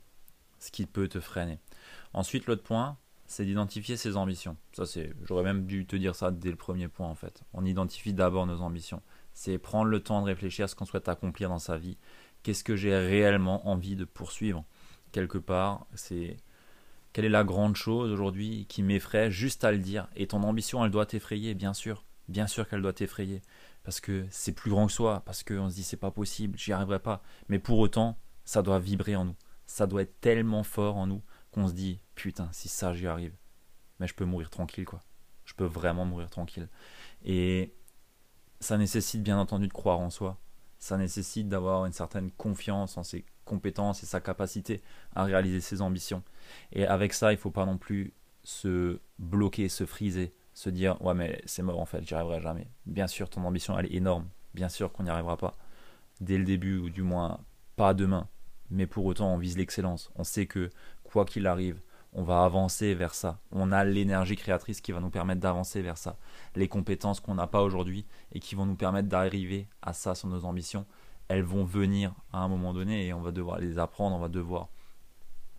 ce 0.59 0.71
qui 0.71 0.85
peut 0.85 1.07
te 1.07 1.19
freiner. 1.19 1.59
Ensuite, 2.13 2.47
l'autre 2.47 2.63
point, 2.63 2.97
c'est 3.27 3.45
d'identifier 3.45 3.97
ses 3.97 4.17
ambitions. 4.17 4.57
Ça, 4.73 4.85
c'est, 4.85 5.13
j'aurais 5.23 5.43
même 5.43 5.65
dû 5.67 5.85
te 5.85 5.95
dire 5.95 6.15
ça 6.15 6.31
dès 6.31 6.49
le 6.49 6.55
premier 6.55 6.87
point 6.87 7.07
en 7.07 7.15
fait. 7.15 7.43
On 7.53 7.65
identifie 7.65 8.13
d'abord 8.13 8.47
nos 8.47 8.61
ambitions 8.61 9.01
c'est 9.39 9.57
prendre 9.57 9.85
le 9.85 10.01
temps 10.01 10.19
de 10.19 10.25
réfléchir 10.25 10.65
à 10.65 10.67
ce 10.67 10.75
qu'on 10.75 10.83
souhaite 10.83 11.07
accomplir 11.07 11.47
dans 11.47 11.59
sa 11.59 11.77
vie. 11.77 11.97
Qu'est-ce 12.43 12.61
que 12.61 12.75
j'ai 12.75 12.93
réellement 12.97 13.69
envie 13.69 13.95
de 13.95 14.03
poursuivre? 14.03 14.65
Quelque 15.13 15.37
part, 15.37 15.87
c'est 15.95 16.35
quelle 17.13 17.23
est 17.23 17.29
la 17.29 17.45
grande 17.45 17.77
chose 17.77 18.11
aujourd'hui 18.11 18.65
qui 18.67 18.83
m'effraie? 18.83 19.31
Juste 19.31 19.63
à 19.63 19.71
le 19.71 19.77
dire 19.77 20.09
Et 20.17 20.27
ton 20.27 20.43
ambition, 20.43 20.83
elle 20.83 20.91
doit 20.91 21.05
t'effrayer, 21.05 21.53
bien 21.53 21.73
sûr. 21.73 22.03
Bien 22.27 22.47
sûr 22.47 22.67
qu'elle 22.67 22.81
doit 22.81 22.91
t'effrayer. 22.91 23.41
Parce 23.83 24.01
que 24.01 24.25
c'est 24.29 24.51
plus 24.51 24.71
grand 24.71 24.87
que 24.87 24.91
soi, 24.91 25.23
parce 25.25 25.43
qu'on 25.43 25.69
se 25.69 25.75
dit 25.75 25.83
c'est 25.83 25.95
pas 25.95 26.11
possible, 26.11 26.59
j'y 26.59 26.73
arriverai 26.73 26.99
pas. 26.99 27.23
Mais 27.47 27.59
pour 27.59 27.79
autant, 27.79 28.17
ça 28.43 28.61
doit 28.61 28.79
vibrer 28.79 29.15
en 29.15 29.23
nous. 29.23 29.35
Ça 29.67 29.87
doit 29.87 30.01
être 30.01 30.19
tellement 30.19 30.63
fort 30.63 30.97
en 30.97 31.07
nous 31.07 31.21
qu'on 31.53 31.69
se 31.69 31.73
dit 31.73 32.01
putain, 32.13 32.49
si 32.51 32.67
ça 32.67 32.93
j'y 32.93 33.07
arrive, 33.07 33.37
mais 34.01 34.07
je 34.07 34.13
peux 34.13 34.25
mourir 34.25 34.49
tranquille 34.49 34.83
quoi. 34.83 34.99
Je 35.45 35.53
peux 35.53 35.65
vraiment 35.65 36.03
mourir 36.03 36.29
tranquille. 36.29 36.67
Et 37.23 37.73
ça 38.59 38.77
nécessite 38.77 39.23
bien 39.23 39.37
entendu 39.37 39.67
de 39.67 39.73
croire 39.73 39.99
en 39.99 40.09
soi. 40.09 40.37
Ça 40.79 40.97
nécessite 40.97 41.49
d'avoir 41.49 41.85
une 41.85 41.91
certaine 41.91 42.31
confiance 42.31 42.97
en 42.97 43.03
ses 43.03 43.25
compétences 43.45 44.03
et 44.03 44.05
sa 44.05 44.21
capacité 44.21 44.81
à 45.15 45.23
réaliser 45.23 45.61
ses 45.61 45.81
ambitions. 45.81 46.23
Et 46.71 46.85
avec 46.85 47.13
ça, 47.13 47.31
il 47.31 47.35
ne 47.35 47.41
faut 47.41 47.51
pas 47.51 47.65
non 47.65 47.77
plus 47.77 48.13
se 48.43 48.99
bloquer, 49.17 49.67
se 49.69 49.85
friser, 49.85 50.33
se 50.53 50.69
dire 50.69 51.01
ouais 51.01 51.13
mais 51.13 51.41
c'est 51.45 51.63
mort 51.63 51.79
en 51.79 51.85
fait, 51.85 52.07
j'y 52.07 52.13
arriverai 52.13 52.41
jamais. 52.41 52.67
Bien 52.85 53.07
sûr, 53.07 53.29
ton 53.29 53.43
ambition 53.43 53.77
elle 53.77 53.87
est 53.87 53.95
énorme. 53.95 54.27
Bien 54.53 54.69
sûr 54.69 54.91
qu'on 54.91 55.03
n'y 55.03 55.09
arrivera 55.09 55.37
pas 55.37 55.55
dès 56.21 56.37
le 56.37 56.45
début 56.45 56.77
ou 56.77 56.89
du 56.89 57.01
moins 57.01 57.39
pas 57.75 57.93
demain. 57.93 58.27
Mais 58.71 58.87
pour 58.87 59.05
autant, 59.05 59.33
on 59.33 59.37
vise 59.37 59.57
l'excellence. 59.57 60.11
On 60.15 60.23
sait 60.23 60.45
que 60.45 60.69
quoi 61.03 61.25
qu'il 61.25 61.47
arrive, 61.47 61.79
on 62.13 62.23
va 62.23 62.43
avancer 62.43 62.93
vers 62.95 63.13
ça. 63.13 63.39
On 63.51 63.71
a 63.71 63.83
l'énergie 63.83 64.35
créatrice 64.35 64.81
qui 64.81 64.91
va 64.91 64.99
nous 64.99 65.09
permettre 65.09 65.41
d'avancer 65.41 65.81
vers 65.81 65.97
ça. 65.97 66.17
Les 66.55 66.67
compétences 66.67 67.19
qu'on 67.19 67.35
n'a 67.35 67.47
pas 67.47 67.61
aujourd'hui 67.61 68.05
et 68.31 68.39
qui 68.39 68.55
vont 68.55 68.65
nous 68.65 68.75
permettre 68.75 69.07
d'arriver 69.07 69.67
à 69.81 69.93
ça 69.93 70.15
sur 70.15 70.27
nos 70.27 70.45
ambitions, 70.45 70.85
elles 71.27 71.43
vont 71.43 71.63
venir 71.63 72.13
à 72.33 72.39
un 72.39 72.47
moment 72.47 72.73
donné 72.73 73.07
et 73.07 73.13
on 73.13 73.21
va 73.21 73.31
devoir 73.31 73.59
les 73.59 73.77
apprendre, 73.77 74.15
on 74.15 74.19
va 74.19 74.29
devoir 74.29 74.69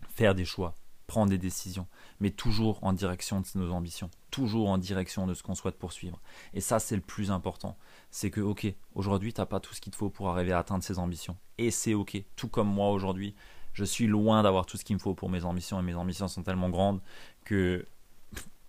faire 0.09 0.35
des 0.35 0.43
choix, 0.43 0.75
prendre 1.07 1.29
des 1.29 1.37
décisions, 1.37 1.87
mais 2.19 2.31
toujours 2.31 2.79
en 2.83 2.91
direction 2.91 3.39
de 3.39 3.47
nos 3.55 3.71
ambitions, 3.71 4.09
toujours 4.29 4.69
en 4.69 4.77
direction 4.77 5.27
de 5.27 5.33
ce 5.33 5.43
qu'on 5.43 5.55
souhaite 5.55 5.77
poursuivre. 5.77 6.19
Et 6.53 6.59
ça, 6.59 6.79
c'est 6.79 6.95
le 6.95 7.01
plus 7.01 7.31
important. 7.31 7.77
C'est 8.11 8.29
que, 8.29 8.41
ok, 8.41 8.73
aujourd'hui, 8.93 9.33
tu 9.33 9.39
n'as 9.39 9.45
pas 9.45 9.61
tout 9.61 9.73
ce 9.73 9.79
qu'il 9.79 9.91
te 9.91 9.97
faut 9.97 10.09
pour 10.09 10.29
arriver 10.29 10.51
à 10.51 10.59
atteindre 10.59 10.83
ces 10.83 10.99
ambitions. 10.99 11.37
Et 11.57 11.71
c'est 11.71 11.93
ok, 11.93 12.21
tout 12.35 12.49
comme 12.49 12.67
moi 12.67 12.91
aujourd'hui, 12.91 13.35
je 13.73 13.85
suis 13.85 14.07
loin 14.07 14.43
d'avoir 14.43 14.65
tout 14.65 14.77
ce 14.77 14.83
qu'il 14.83 14.95
me 14.95 15.01
faut 15.01 15.13
pour 15.13 15.29
mes 15.29 15.45
ambitions 15.45 15.79
et 15.79 15.83
mes 15.83 15.95
ambitions 15.95 16.27
sont 16.27 16.43
tellement 16.43 16.69
grandes 16.69 17.01
que 17.45 17.85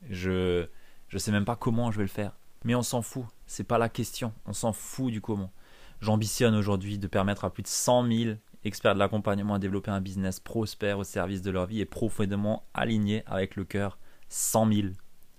je 0.09 0.67
je 1.09 1.19
sais 1.19 1.31
même 1.31 1.45
pas 1.45 1.57
comment 1.57 1.91
je 1.91 1.99
vais 1.99 2.05
le 2.05 2.09
faire. 2.09 2.33
Mais 2.65 2.75
on 2.75 2.83
s'en 2.83 3.03
fout, 3.03 3.27
c'est 3.47 3.65
pas 3.65 3.79
la 3.79 3.89
question, 3.89 4.33
on 4.47 4.53
s'en 4.53 4.73
fout 4.73 5.13
du 5.13 5.21
comment. 5.21 5.53
J'ambitionne 6.01 6.55
aujourd'hui 6.55 6.99
de 6.99 7.07
permettre 7.07 7.45
à 7.45 7.51
plus 7.53 7.63
de 7.63 7.69
100 7.69 8.11
000 8.11 8.37
experts 8.65 8.95
de 8.95 8.99
l'accompagnement 8.99 9.55
à 9.55 9.59
développer 9.59 9.91
un 9.91 10.01
business 10.01 10.41
prospère 10.41 10.99
au 10.99 11.05
service 11.05 11.43
de 11.43 11.51
leur 11.51 11.67
vie 11.67 11.81
et 11.81 11.85
profondément 11.85 12.65
aligné 12.75 13.25
avec 13.27 13.57
le 13.57 13.65
cœur 13.65 13.99
100 14.29 14.73
000. 14.73 14.89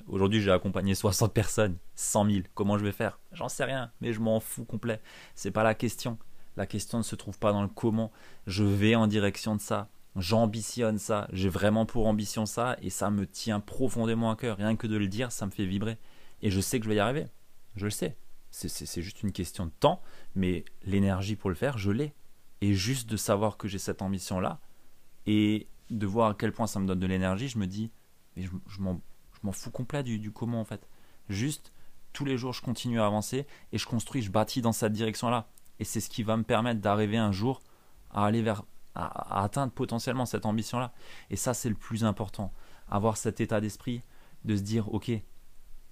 Aujourd'hui, 0.08 0.42
j'ai 0.42 0.52
accompagné 0.52 0.96
60 0.96 1.34
personnes, 1.34 1.78
100 1.96 2.30
000. 2.30 2.38
Comment 2.54 2.78
je 2.78 2.84
vais 2.84 2.92
faire? 2.92 3.20
J'en 3.32 3.50
sais 3.50 3.64
rien, 3.64 3.92
mais 4.02 4.14
je 4.14 4.20
m'en 4.20 4.40
fous 4.40 4.66
complet. 4.66 5.02
C'est 5.34 5.52
pas 5.52 5.64
la 5.64 5.74
question. 5.76 6.18
La 6.56 6.66
question 6.66 7.00
ne 7.00 7.04
se 7.04 7.16
trouve 7.16 7.40
pas 7.40 7.52
dans 7.52 7.62
le 7.62 7.68
comment. 7.68 8.12
Je 8.46 8.64
vais 8.64 8.96
en 8.96 9.08
direction 9.08 9.56
de 9.56 9.62
ça. 9.62 9.90
J'ambitionne 10.16 11.00
ça. 11.00 11.28
J'ai 11.34 11.50
vraiment 11.50 11.86
pour 11.86 12.08
ambition 12.08 12.46
ça. 12.46 12.78
Et 12.82 12.90
ça 12.90 13.10
me 13.10 13.26
tient 13.26 13.60
profondément 13.60 14.30
à 14.32 14.36
cœur. 14.36 14.58
Rien 14.58 14.76
que 14.76 14.88
de 14.88 14.96
le 14.96 15.08
dire, 15.08 15.32
ça 15.32 15.46
me 15.46 15.52
fait 15.52 15.66
vibrer. 15.66 15.98
Et 16.42 16.52
je 16.52 16.60
sais 16.60 16.80
que 16.80 16.86
je 16.86 16.90
vais 16.90 16.96
y 16.96 17.00
arriver. 17.00 17.26
Je 17.76 17.86
le 17.86 17.92
sais. 17.92 18.18
C'est 18.52 19.02
juste 19.02 19.24
une 19.24 19.32
question 19.32 19.66
de 19.66 19.72
temps. 19.80 20.02
Mais 20.36 20.64
l'énergie 20.84 21.36
pour 21.36 21.50
le 21.50 21.56
faire, 21.56 21.78
je 21.78 21.92
l'ai. 21.92 22.14
Et 22.62 22.74
juste 22.76 23.10
de 23.10 23.18
savoir 23.18 23.58
que 23.58 23.68
j'ai 23.68 23.80
cette 23.80 24.02
ambition-là. 24.02 24.60
Et 25.26 25.68
de 25.90 26.06
voir 26.06 26.30
à 26.30 26.36
quel 26.36 26.52
point 26.52 26.68
ça 26.68 26.80
me 26.80 26.88
donne 26.88 27.00
de 27.00 27.08
l'énergie, 27.08 27.48
je 27.48 27.58
me 27.58 27.68
dis, 27.68 27.92
mais 28.36 28.44
je, 28.44 28.82
m'en 28.82 29.02
fous 29.52 29.72
complet 29.72 30.04
du, 30.04 30.20
du 30.20 30.32
comment 30.32 30.60
en 30.60 30.66
fait. 30.66 30.88
Juste, 31.30 31.72
tous 32.14 32.26
les 32.26 32.38
jours, 32.38 32.54
je 32.54 32.62
continue 32.62 33.00
à 33.00 33.06
avancer 33.06 33.46
et 33.72 33.78
je 33.78 33.86
construis, 33.86 34.22
je 34.22 34.32
bâtis 34.32 34.62
dans 34.62 34.72
cette 34.72 34.94
direction-là 34.94 35.50
et 35.84 35.86
c'est 35.86 36.00
ce 36.00 36.10
qui 36.10 36.24
va 36.24 36.38
me 36.38 36.44
permettre 36.44 36.80
d'arriver 36.80 37.18
un 37.18 37.34
jour 37.34 37.62
à 38.10 38.26
aller 38.26 38.42
vers 38.42 38.64
à, 38.96 39.44
atteindre 39.44 39.74
potentiellement 39.74 40.26
cette 40.26 40.46
ambition 40.46 40.80
là 40.80 40.94
et 41.30 41.36
ça 41.36 41.54
c'est 41.54 41.68
le 41.68 41.76
plus 41.76 42.06
important. 42.06 42.54
Avoir 42.90 43.18
cet 43.18 43.42
état 43.42 43.60
d'esprit 43.60 44.02
de 44.46 44.56
se 44.56 44.62
dire 44.62 44.94
ok 44.94 45.12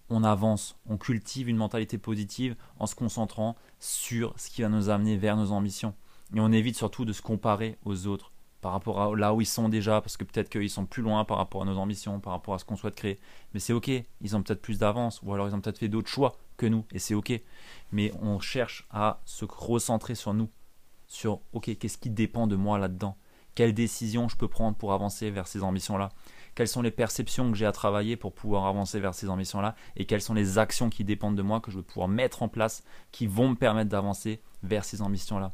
on 0.07 0.23
avance 0.23 0.77
on 0.87 0.97
cultive 0.97 1.49
une 1.49 1.57
mentalité 1.57 1.97
positive 1.97 2.55
en 2.79 2.87
se 2.87 2.95
concentrant 2.95 3.57
sur 3.79 4.33
ce 4.39 4.49
qui 4.49 4.61
va 4.61 4.69
nous 4.69 4.87
amener 4.87 5.17
vers 5.17 5.35
nos 5.35 5.51
ambitions. 5.51 5.93
Et 6.33 6.39
on 6.39 6.53
évite 6.53 6.77
surtout 6.77 7.03
de 7.03 7.11
se 7.11 7.21
comparer 7.21 7.77
aux 7.83 8.07
autres 8.07 8.31
par 8.61 8.71
rapport 8.71 9.01
à 9.01 9.15
là 9.15 9.33
où 9.33 9.41
ils 9.41 9.45
sont 9.45 9.69
déjà, 9.69 10.01
parce 10.01 10.17
que 10.17 10.23
peut-être 10.23 10.49
qu'ils 10.49 10.69
sont 10.69 10.85
plus 10.85 11.01
loin 11.01 11.25
par 11.25 11.37
rapport 11.37 11.63
à 11.63 11.65
nos 11.65 11.77
ambitions, 11.77 12.19
par 12.19 12.33
rapport 12.33 12.53
à 12.53 12.59
ce 12.59 12.65
qu'on 12.65 12.75
souhaite 12.75 12.95
créer. 12.95 13.19
Mais 13.53 13.59
c'est 13.59 13.73
ok, 13.73 13.89
ils 14.21 14.35
ont 14.35 14.43
peut-être 14.43 14.61
plus 14.61 14.77
d'avance, 14.77 15.19
ou 15.23 15.33
alors 15.33 15.47
ils 15.47 15.55
ont 15.55 15.61
peut-être 15.61 15.79
fait 15.79 15.89
d'autres 15.89 16.09
choix 16.09 16.37
que 16.57 16.67
nous, 16.67 16.85
et 16.91 16.99
c'est 16.99 17.15
ok. 17.15 17.33
Mais 17.91 18.13
on 18.21 18.39
cherche 18.39 18.87
à 18.91 19.19
se 19.25 19.45
recentrer 19.45 20.15
sur 20.15 20.33
nous, 20.33 20.49
sur 21.07 21.41
ok, 21.53 21.77
qu'est-ce 21.77 21.97
qui 21.97 22.09
dépend 22.09 22.47
de 22.47 22.55
moi 22.55 22.77
là-dedans? 22.77 23.17
Quelles 23.55 23.73
décisions 23.73 24.29
je 24.29 24.37
peux 24.37 24.47
prendre 24.47 24.77
pour 24.77 24.93
avancer 24.93 25.29
vers 25.29 25.47
ces 25.47 25.61
ambitions-là? 25.63 26.09
Quelles 26.55 26.67
sont 26.67 26.81
les 26.81 26.91
perceptions 26.91 27.51
que 27.51 27.57
j'ai 27.57 27.65
à 27.65 27.71
travailler 27.71 28.15
pour 28.15 28.33
pouvoir 28.33 28.65
avancer 28.65 28.99
vers 28.99 29.13
ces 29.13 29.29
ambitions-là? 29.29 29.75
Et 29.97 30.05
quelles 30.05 30.21
sont 30.21 30.33
les 30.33 30.57
actions 30.57 30.89
qui 30.89 31.03
dépendent 31.03 31.35
de 31.35 31.41
moi 31.41 31.59
que 31.59 31.71
je 31.71 31.77
vais 31.77 31.83
pouvoir 31.83 32.07
mettre 32.07 32.43
en 32.43 32.47
place 32.47 32.83
qui 33.11 33.27
vont 33.27 33.49
me 33.49 33.55
permettre 33.55 33.89
d'avancer 33.89 34.41
vers 34.63 34.85
ces 34.85 35.01
ambitions-là? 35.01 35.53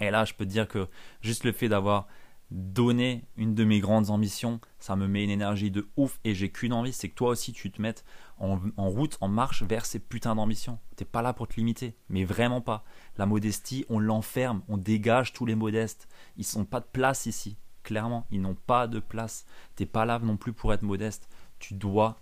Et 0.00 0.10
là, 0.10 0.24
je 0.24 0.34
peux 0.34 0.44
te 0.44 0.50
dire 0.50 0.68
que 0.68 0.88
juste 1.20 1.44
le 1.44 1.52
fait 1.52 1.68
d'avoir 1.68 2.06
donné 2.50 3.24
une 3.36 3.54
de 3.54 3.64
mes 3.64 3.80
grandes 3.80 4.10
ambitions, 4.10 4.60
ça 4.78 4.96
me 4.96 5.06
met 5.06 5.22
une 5.22 5.30
énergie 5.30 5.70
de 5.70 5.88
ouf 5.96 6.18
et 6.24 6.34
j'ai 6.34 6.50
qu'une 6.50 6.72
envie, 6.72 6.92
c'est 6.92 7.08
que 7.10 7.14
toi 7.14 7.30
aussi 7.30 7.52
tu 7.52 7.70
te 7.70 7.82
mettes 7.82 8.04
en, 8.38 8.58
route, 8.76 9.18
en 9.20 9.28
marche 9.28 9.62
vers 9.62 9.84
ces 9.84 9.98
putains 9.98 10.34
d'ambitions. 10.34 10.78
T'es 10.96 11.04
pas 11.04 11.22
là 11.22 11.32
pour 11.32 11.48
te 11.48 11.56
limiter, 11.56 11.96
mais 12.08 12.24
vraiment 12.24 12.60
pas. 12.60 12.84
La 13.18 13.26
modestie, 13.26 13.84
on 13.88 13.98
l'enferme, 13.98 14.62
on 14.68 14.76
dégage 14.78 15.32
tous 15.32 15.44
les 15.44 15.56
modestes. 15.56 16.08
Ils 16.36 16.44
sont 16.44 16.64
pas 16.64 16.80
de 16.80 16.86
place 16.86 17.26
ici, 17.26 17.58
clairement, 17.82 18.26
ils 18.30 18.40
n'ont 18.40 18.54
pas 18.54 18.86
de 18.86 19.00
place. 19.00 19.44
T'es 19.74 19.86
pas 19.86 20.06
là 20.06 20.18
non 20.18 20.36
plus 20.36 20.52
pour 20.52 20.72
être 20.72 20.82
modeste. 20.82 21.28
Tu 21.58 21.74
dois 21.74 22.16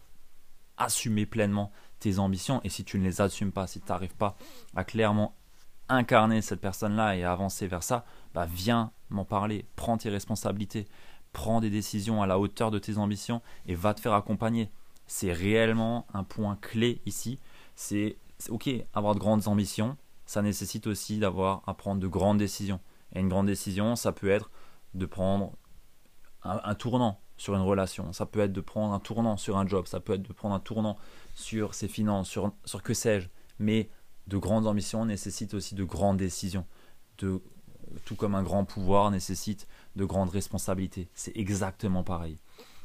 assumer 0.77 1.25
pleinement 1.25 1.71
tes 2.01 2.19
ambitions 2.19 2.61
et 2.65 2.69
si 2.69 2.85
tu 2.85 2.99
ne 2.99 3.05
les 3.05 3.21
assumes 3.21 3.53
pas, 3.53 3.67
si 3.67 3.81
tu 3.81 3.89
n'arrives 3.89 4.17
pas 4.17 4.37
à 4.75 4.85
clairement 4.85 5.37
incarner 5.89 6.43
cette 6.43 6.61
personne-là 6.61 7.17
et 7.17 7.25
avancer 7.25 7.67
vers 7.67 7.83
ça, 7.83 8.05
bah 8.35 8.47
viens 8.47 8.93
m'en 9.11 9.25
parler, 9.25 9.65
prends 9.77 9.97
tes 9.97 10.11
responsabilités, 10.11 10.87
prends 11.33 11.61
des 11.61 11.71
décisions 11.71 12.23
à 12.23 12.27
la 12.27 12.39
hauteur 12.39 12.71
de 12.71 12.79
tes 12.79 12.99
ambitions 12.99 13.43
et 13.67 13.75
va 13.75 13.95
te 13.95 14.01
faire 14.01 14.15
accompagner. 14.15 14.71
C'est 15.07 15.33
réellement 15.33 16.07
un 16.13 16.25
point 16.25 16.57
clé 16.61 17.01
ici. 17.07 17.39
C'est 17.75 18.17
ok, 18.49 18.69
avoir 18.95 19.15
de 19.15 19.21
grandes 19.21 19.49
ambitions, 19.49 19.97
ça 20.27 20.43
nécessite 20.43 20.87
aussi 20.87 21.19
d'avoir 21.19 21.63
à 21.67 21.75
prendre 21.75 22.01
de 22.01 22.09
grandes 22.09 22.39
décisions. 22.39 22.81
Et 23.15 23.21
une 23.21 23.29
grande 23.29 23.47
décision, 23.47 23.97
ça 23.97 24.13
peut 24.13 24.29
être 24.29 24.51
de 24.95 25.07
prendre 25.07 25.53
un, 26.43 26.75
tournant 26.75 27.21
sur 27.37 27.55
une 27.55 27.63
relation, 27.63 28.13
ça 28.13 28.27
peut 28.27 28.41
être 28.41 28.53
de 28.53 28.61
prendre 28.61 28.93
un 28.95 29.01
tournant 29.01 29.37
sur 29.37 29.57
un 29.57 29.67
job, 29.67 29.87
ça 29.87 30.01
peut 30.01 30.15
être 30.15 30.23
de 30.23 30.33
prendre 30.33 30.55
un 30.55 30.61
tournant 30.61 30.97
sur 31.35 31.75
ses 31.75 31.89
finances, 31.89 32.29
sur, 32.29 32.53
sur 32.65 32.83
que 32.83 32.95
sais-je. 32.95 33.29
Mais 33.59 33.89
de 34.27 34.39
grandes 34.39 34.67
ambitions 34.67 35.05
nécessitent 35.05 35.55
aussi 35.55 35.75
de 35.75 35.85
grandes 35.85 36.17
décisions. 36.17 36.67
Tout 37.17 37.41
comme 38.17 38.35
un 38.35 38.43
grand 38.43 38.65
pouvoir 38.65 39.11
nécessite 39.11 39.67
de 39.95 40.05
grandes 40.05 40.31
responsabilités. 40.31 41.09
C'est 41.15 41.37
exactement 41.37 42.03
pareil. 42.03 42.39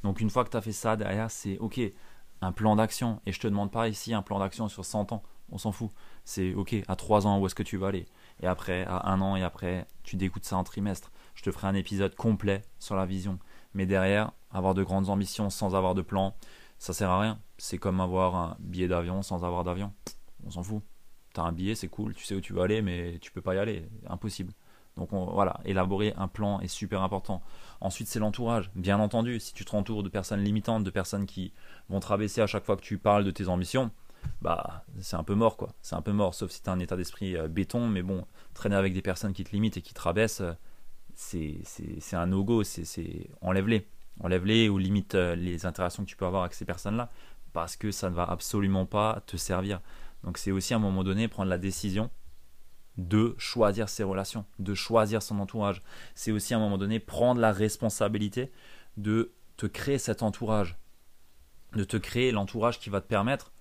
Donc 0.04 0.22
une 0.22 0.30
fois 0.30 0.44
que 0.44 0.50
tu 0.50 0.58
as 0.58 0.62
fait 0.62 0.72
ça, 0.72 0.96
derrière, 0.96 1.30
c'est 1.30 1.58
OK, 1.60 1.80
un 2.42 2.52
plan 2.52 2.76
d'action. 2.76 3.22
Et 3.26 3.32
je 3.32 3.40
te 3.40 3.48
demande 3.48 3.72
pas 3.72 3.88
ici 3.90 4.14
un 4.14 4.22
plan 4.22 4.40
d'action 4.40 4.68
sur 4.70 4.86
100 4.86 5.12
ans. 5.12 5.24
On 5.52 5.58
s'en 5.58 5.72
fout. 5.72 5.90
C'est 6.24 6.54
OK, 6.54 6.76
à 6.88 6.96
3 6.96 7.28
ans, 7.28 7.40
où 7.40 7.46
est-ce 7.46 7.56
que 7.56 7.64
tu 7.64 7.78
vas 7.78 7.88
aller? 7.88 8.06
Et 8.42 8.48
après, 8.48 8.86
à 8.86 9.12
1 9.12 9.22
an, 9.22 9.36
et 9.36 9.44
après, 9.44 9.86
tu 10.04 10.16
découtes 10.16 10.46
ça 10.46 10.58
en 10.58 10.64
trimestre. 10.64 11.12
Je 11.36 11.44
te 11.44 11.52
ferai 11.52 11.68
un 11.68 11.76
épisode 11.76 12.16
complet 12.16 12.62
sur 12.80 12.96
la 12.96 13.06
vision. 13.06 13.38
Mais 13.74 13.86
derrière, 13.86 14.32
avoir 14.52 14.74
de 14.74 14.84
grandes 14.84 15.10
ambitions 15.10 15.50
sans 15.50 15.76
avoir 15.76 15.94
de 15.94 16.02
plan, 16.02 16.36
ça 16.78 16.94
sert 16.94 17.10
à 17.10 17.20
rien. 17.20 17.40
C'est 17.58 17.78
comme 17.78 18.00
avoir 18.00 18.36
un 18.36 18.56
billet 18.60 18.88
d'avion 18.88 19.22
sans 19.24 19.44
avoir 19.44 19.64
d'avion. 19.64 19.94
On 20.46 20.52
s'en 20.52 20.64
fout. 20.64 20.82
Tu 21.34 21.40
as 21.40 21.44
un 21.44 21.52
billet, 21.52 21.76
c'est 21.76 21.88
cool, 21.88 22.14
tu 22.14 22.26
sais 22.26 22.36
où 22.36 22.42
tu 22.42 22.54
vas 22.54 22.64
aller, 22.64 22.82
mais 22.82 23.18
tu 23.22 23.32
peux 23.32 23.42
pas 23.42 23.56
y 23.56 23.58
aller. 23.58 23.88
Impossible. 24.08 24.54
Donc 24.98 25.10
voilà, 25.12 25.60
élaborer 25.64 26.14
un 26.18 26.28
plan 26.28 26.60
est 26.60 26.68
super 26.68 27.02
important. 27.02 27.42
Ensuite, 27.80 28.08
c'est 28.08 28.20
l'entourage. 28.20 28.70
Bien 28.76 29.00
entendu, 29.00 29.40
si 29.40 29.54
tu 29.54 29.64
te 29.64 29.76
entoures 29.76 30.04
de 30.04 30.10
personnes 30.10 30.44
limitantes, 30.44 30.84
de 30.84 30.90
personnes 30.90 31.26
qui 31.26 31.54
vont 31.90 32.00
te 32.00 32.08
rabaisser 32.08 32.42
à 32.42 32.48
chaque 32.48 32.66
fois 32.66 32.76
que 32.76 32.82
tu 32.82 32.98
parles 32.98 33.24
de 33.24 33.32
tes 33.32 33.48
ambitions, 33.48 33.92
bah 34.42 34.84
c'est 35.00 35.16
un 35.16 35.24
peu 35.24 35.34
mort 35.34 35.58
quoi. 35.58 35.74
C'est 35.82 35.96
un 35.96 36.02
peu 36.02 36.12
mort, 36.12 36.36
sauf 36.36 36.52
si 36.52 36.62
tu 36.62 36.70
as 36.70 36.74
un 36.74 36.80
état 36.80 36.98
d'esprit 36.98 37.38
euh, 37.38 37.48
béton, 37.48 37.88
mais 37.88 38.02
bon, 38.02 38.26
traîner 38.54 38.76
avec 38.76 38.94
des 38.94 39.02
personnes 39.02 39.34
qui 39.34 39.44
te 39.44 39.52
limitent 39.52 39.78
et 39.78 39.82
qui 39.82 39.94
te 39.94 40.02
rabaissent, 40.02 40.42
euh, 40.42 40.54
c'est 41.16 42.16
un 42.16 42.28
no-go, 42.28 42.64
c'est 42.64 43.30
enlève-les. 43.42 43.88
Enlève-les 44.20 44.70
ou 44.70 44.78
limite 44.78 45.16
euh, 45.16 45.36
les 45.36 45.66
interactions 45.66 46.04
que 46.04 46.10
tu 46.10 46.18
peux 46.18 46.26
avoir 46.26 46.44
avec 46.44 46.54
ces 46.54 46.66
personnes-là, 46.66 47.10
parce 47.54 47.76
que 47.78 47.92
ça 47.92 48.10
ne 48.10 48.16
va 48.16 48.24
absolument 48.24 48.86
pas 48.86 49.24
te 49.26 49.38
servir. 49.38 49.80
Donc 50.24 50.38
c'est 50.38 50.52
aussi 50.52 50.74
à 50.74 50.78
un 50.78 50.80
moment 50.80 51.04
donné 51.04 51.28
prendre 51.28 51.50
la 51.50 51.58
décision 51.58 52.10
de 52.98 53.36
choisir 53.38 53.90
ses 53.90 54.04
relations, 54.04 54.46
de 54.60 54.74
choisir 54.74 55.24
son 55.24 55.40
entourage. 55.40 55.82
C'est 56.14 56.32
aussi 56.32 56.54
à 56.54 56.58
un 56.58 56.60
moment 56.60 56.78
donné 56.78 57.00
prendre 57.00 57.40
la 57.40 57.52
responsabilité 57.52 58.52
de 58.98 59.34
te 59.58 59.66
créer 59.66 59.98
cet 59.98 60.24
entourage, 60.24 60.78
de 61.74 61.84
te 61.84 61.98
créer 61.98 62.32
l'entourage 62.32 62.80
qui 62.80 62.90
va 62.90 63.02
te 63.02 63.08
permettre 63.08 63.52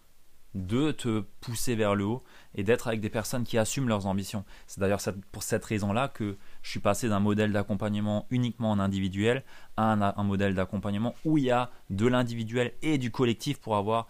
de 0.55 0.91
te 0.91 1.21
pousser 1.41 1.75
vers 1.75 1.95
le 1.95 2.05
haut 2.05 2.25
et 2.55 2.65
d'être 2.65 2.89
avec 2.89 3.01
des 3.01 3.11
personnes 3.11 3.45
qui 3.45 3.57
assument 3.59 3.89
leurs 3.89 4.07
ambitions. 4.07 4.45
C'est 4.67 4.81
d'ailleurs 4.81 5.01
pour 5.31 5.43
cette 5.43 5.65
raison-là 5.65 6.09
que 6.09 6.37
je 6.63 6.71
suis 6.71 6.81
passé 6.81 7.09
d'un 7.09 7.21
modèle 7.21 7.53
d'accompagnement 7.53 8.27
uniquement 8.31 8.71
en 8.73 8.79
individuel 8.79 9.45
à 9.77 9.93
un, 9.93 10.25
modèle 10.25 10.55
d'accompagnement 10.55 11.15
où 11.25 11.39
il 11.39 11.45
y 11.45 11.51
a 11.51 11.71
de 11.91 12.07
l'individuel 12.07 12.73
et 12.83 12.99
du 12.99 13.11
collectif 13.11 13.61
pour 13.61 13.77
avoir 13.77 14.09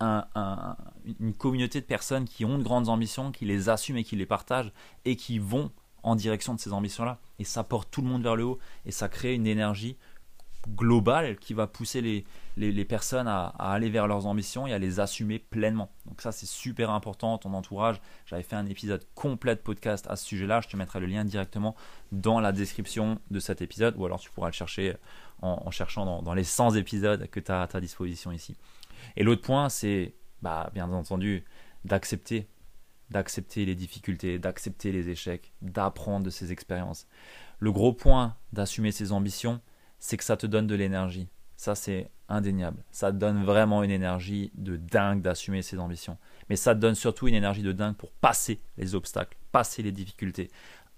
une 0.00 1.34
communauté 1.34 1.80
de 1.80 1.86
personnes 1.86 2.24
qui 2.24 2.44
ont 2.44 2.58
de 2.58 2.62
grandes 2.62 2.88
ambitions, 2.88 3.32
qui 3.32 3.44
les 3.44 3.68
assument 3.68 3.98
et 3.98 4.04
qui 4.04 4.16
les 4.16 4.26
partagent 4.26 4.72
et 5.04 5.16
qui 5.16 5.38
vont 5.38 5.70
en 6.02 6.16
direction 6.16 6.54
de 6.54 6.60
ces 6.60 6.72
ambitions-là. 6.72 7.18
Et 7.38 7.44
ça 7.44 7.64
porte 7.64 7.90
tout 7.90 8.02
le 8.02 8.08
monde 8.08 8.22
vers 8.22 8.36
le 8.36 8.44
haut 8.44 8.58
et 8.86 8.90
ça 8.90 9.08
crée 9.08 9.34
une 9.34 9.46
énergie 9.46 9.96
globale 10.68 11.36
qui 11.38 11.54
va 11.54 11.66
pousser 11.66 12.00
les, 12.00 12.24
les, 12.56 12.84
personnes 12.84 13.28
à, 13.28 13.46
aller 13.58 13.88
vers 13.88 14.06
leurs 14.06 14.26
ambitions 14.26 14.66
et 14.66 14.72
à 14.72 14.78
les 14.78 15.00
assumer 15.00 15.38
pleinement. 15.38 15.90
Donc 16.06 16.20
ça 16.20 16.32
c'est 16.32 16.46
super 16.46 16.90
important, 16.90 17.38
ton 17.38 17.54
entourage. 17.54 18.00
J'avais 18.26 18.42
fait 18.42 18.56
un 18.56 18.66
épisode 18.66 19.04
complet 19.14 19.54
de 19.54 19.60
podcast 19.60 20.06
à 20.08 20.16
ce 20.16 20.26
sujet-là, 20.26 20.60
je 20.60 20.68
te 20.68 20.76
mettrai 20.76 21.00
le 21.00 21.06
lien 21.06 21.24
directement 21.24 21.74
dans 22.12 22.40
la 22.40 22.52
description 22.52 23.18
de 23.30 23.40
cet 23.40 23.62
épisode 23.62 23.94
ou 23.96 24.04
alors 24.04 24.20
tu 24.20 24.30
pourras 24.30 24.48
le 24.48 24.52
chercher 24.52 24.96
en, 25.42 25.70
cherchant 25.70 26.04
dans, 26.04 26.20
dans, 26.20 26.34
les 26.34 26.44
100 26.44 26.74
épisodes 26.74 27.26
que 27.30 27.40
tu 27.40 27.50
as 27.50 27.62
à 27.62 27.66
ta 27.66 27.80
disposition 27.80 28.30
ici. 28.30 28.56
Et 29.16 29.22
l'autre 29.22 29.42
point 29.42 29.68
c'est 29.68 30.14
bah, 30.42 30.70
bien 30.74 30.90
entendu 30.90 31.44
d'accepter 31.84 32.48
d'accepter 33.10 33.64
les 33.64 33.74
difficultés, 33.74 34.38
d'accepter 34.38 34.92
les 34.92 35.08
échecs, 35.08 35.52
d'apprendre 35.62 36.24
de 36.24 36.30
ses 36.30 36.52
expériences. 36.52 37.06
Le 37.58 37.72
gros 37.72 37.92
point 37.92 38.36
d'assumer 38.52 38.92
ses 38.92 39.12
ambitions, 39.12 39.60
c'est 39.98 40.16
que 40.16 40.24
ça 40.24 40.36
te 40.36 40.46
donne 40.46 40.66
de 40.66 40.74
l'énergie. 40.74 41.28
Ça, 41.56 41.74
c'est 41.74 42.10
indéniable. 42.28 42.82
Ça 42.90 43.12
te 43.12 43.16
donne 43.16 43.44
vraiment 43.44 43.82
une 43.82 43.90
énergie 43.90 44.50
de 44.54 44.76
dingue 44.76 45.20
d'assumer 45.20 45.62
ses 45.62 45.78
ambitions. 45.78 46.16
Mais 46.48 46.56
ça 46.56 46.74
te 46.74 46.80
donne 46.80 46.94
surtout 46.94 47.28
une 47.28 47.34
énergie 47.34 47.62
de 47.62 47.72
dingue 47.72 47.96
pour 47.96 48.12
passer 48.12 48.60
les 48.78 48.94
obstacles, 48.94 49.36
passer 49.52 49.82
les 49.82 49.92
difficultés, 49.92 50.48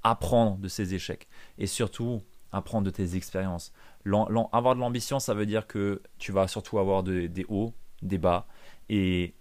apprendre 0.04 0.58
de 0.58 0.68
ses 0.68 0.94
échecs 0.94 1.26
et 1.58 1.66
surtout 1.66 2.22
apprendre 2.52 2.84
de 2.84 2.90
tes 2.90 3.16
expériences. 3.16 3.72
avoir 4.04 4.74
de 4.74 4.80
l'ambition, 4.80 5.18
ça 5.18 5.34
veut 5.34 5.46
dire 5.46 5.66
que 5.66 6.02
tu 6.18 6.30
vas 6.30 6.46
surtout 6.46 6.78
avoir 6.78 7.02
des 7.02 7.46
hauts, 7.48 7.74
des 8.02 8.18
bas 8.18 8.46
et 8.88 9.34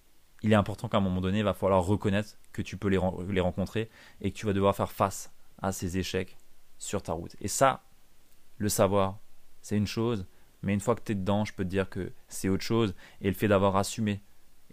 il 0.43 0.51
est 0.51 0.55
important 0.55 0.87
qu'à 0.87 0.97
un 0.97 1.01
moment 1.01 1.21
donné, 1.21 1.39
il 1.39 1.43
va 1.43 1.53
falloir 1.53 1.83
reconnaître 1.83 2.37
que 2.51 2.61
tu 2.61 2.77
peux 2.77 2.87
les, 2.87 2.99
les 3.29 3.41
rencontrer 3.41 3.89
et 4.21 4.31
que 4.31 4.37
tu 4.37 4.45
vas 4.45 4.53
devoir 4.53 4.75
faire 4.75 4.91
face 4.91 5.31
à 5.61 5.71
ces 5.71 5.97
échecs 5.97 6.37
sur 6.77 7.03
ta 7.03 7.13
route. 7.13 7.35
Et 7.41 7.47
ça, 7.47 7.83
le 8.57 8.69
savoir, 8.69 9.19
c'est 9.61 9.77
une 9.77 9.87
chose, 9.87 10.25
mais 10.63 10.73
une 10.73 10.79
fois 10.79 10.95
que 10.95 11.01
tu 11.03 11.11
es 11.11 11.15
dedans, 11.15 11.45
je 11.45 11.53
peux 11.53 11.63
te 11.63 11.69
dire 11.69 11.89
que 11.89 12.11
c'est 12.27 12.49
autre 12.49 12.63
chose. 12.63 12.95
Et 13.21 13.27
le 13.27 13.35
fait 13.35 13.47
d'avoir 13.47 13.75
assumé 13.75 14.21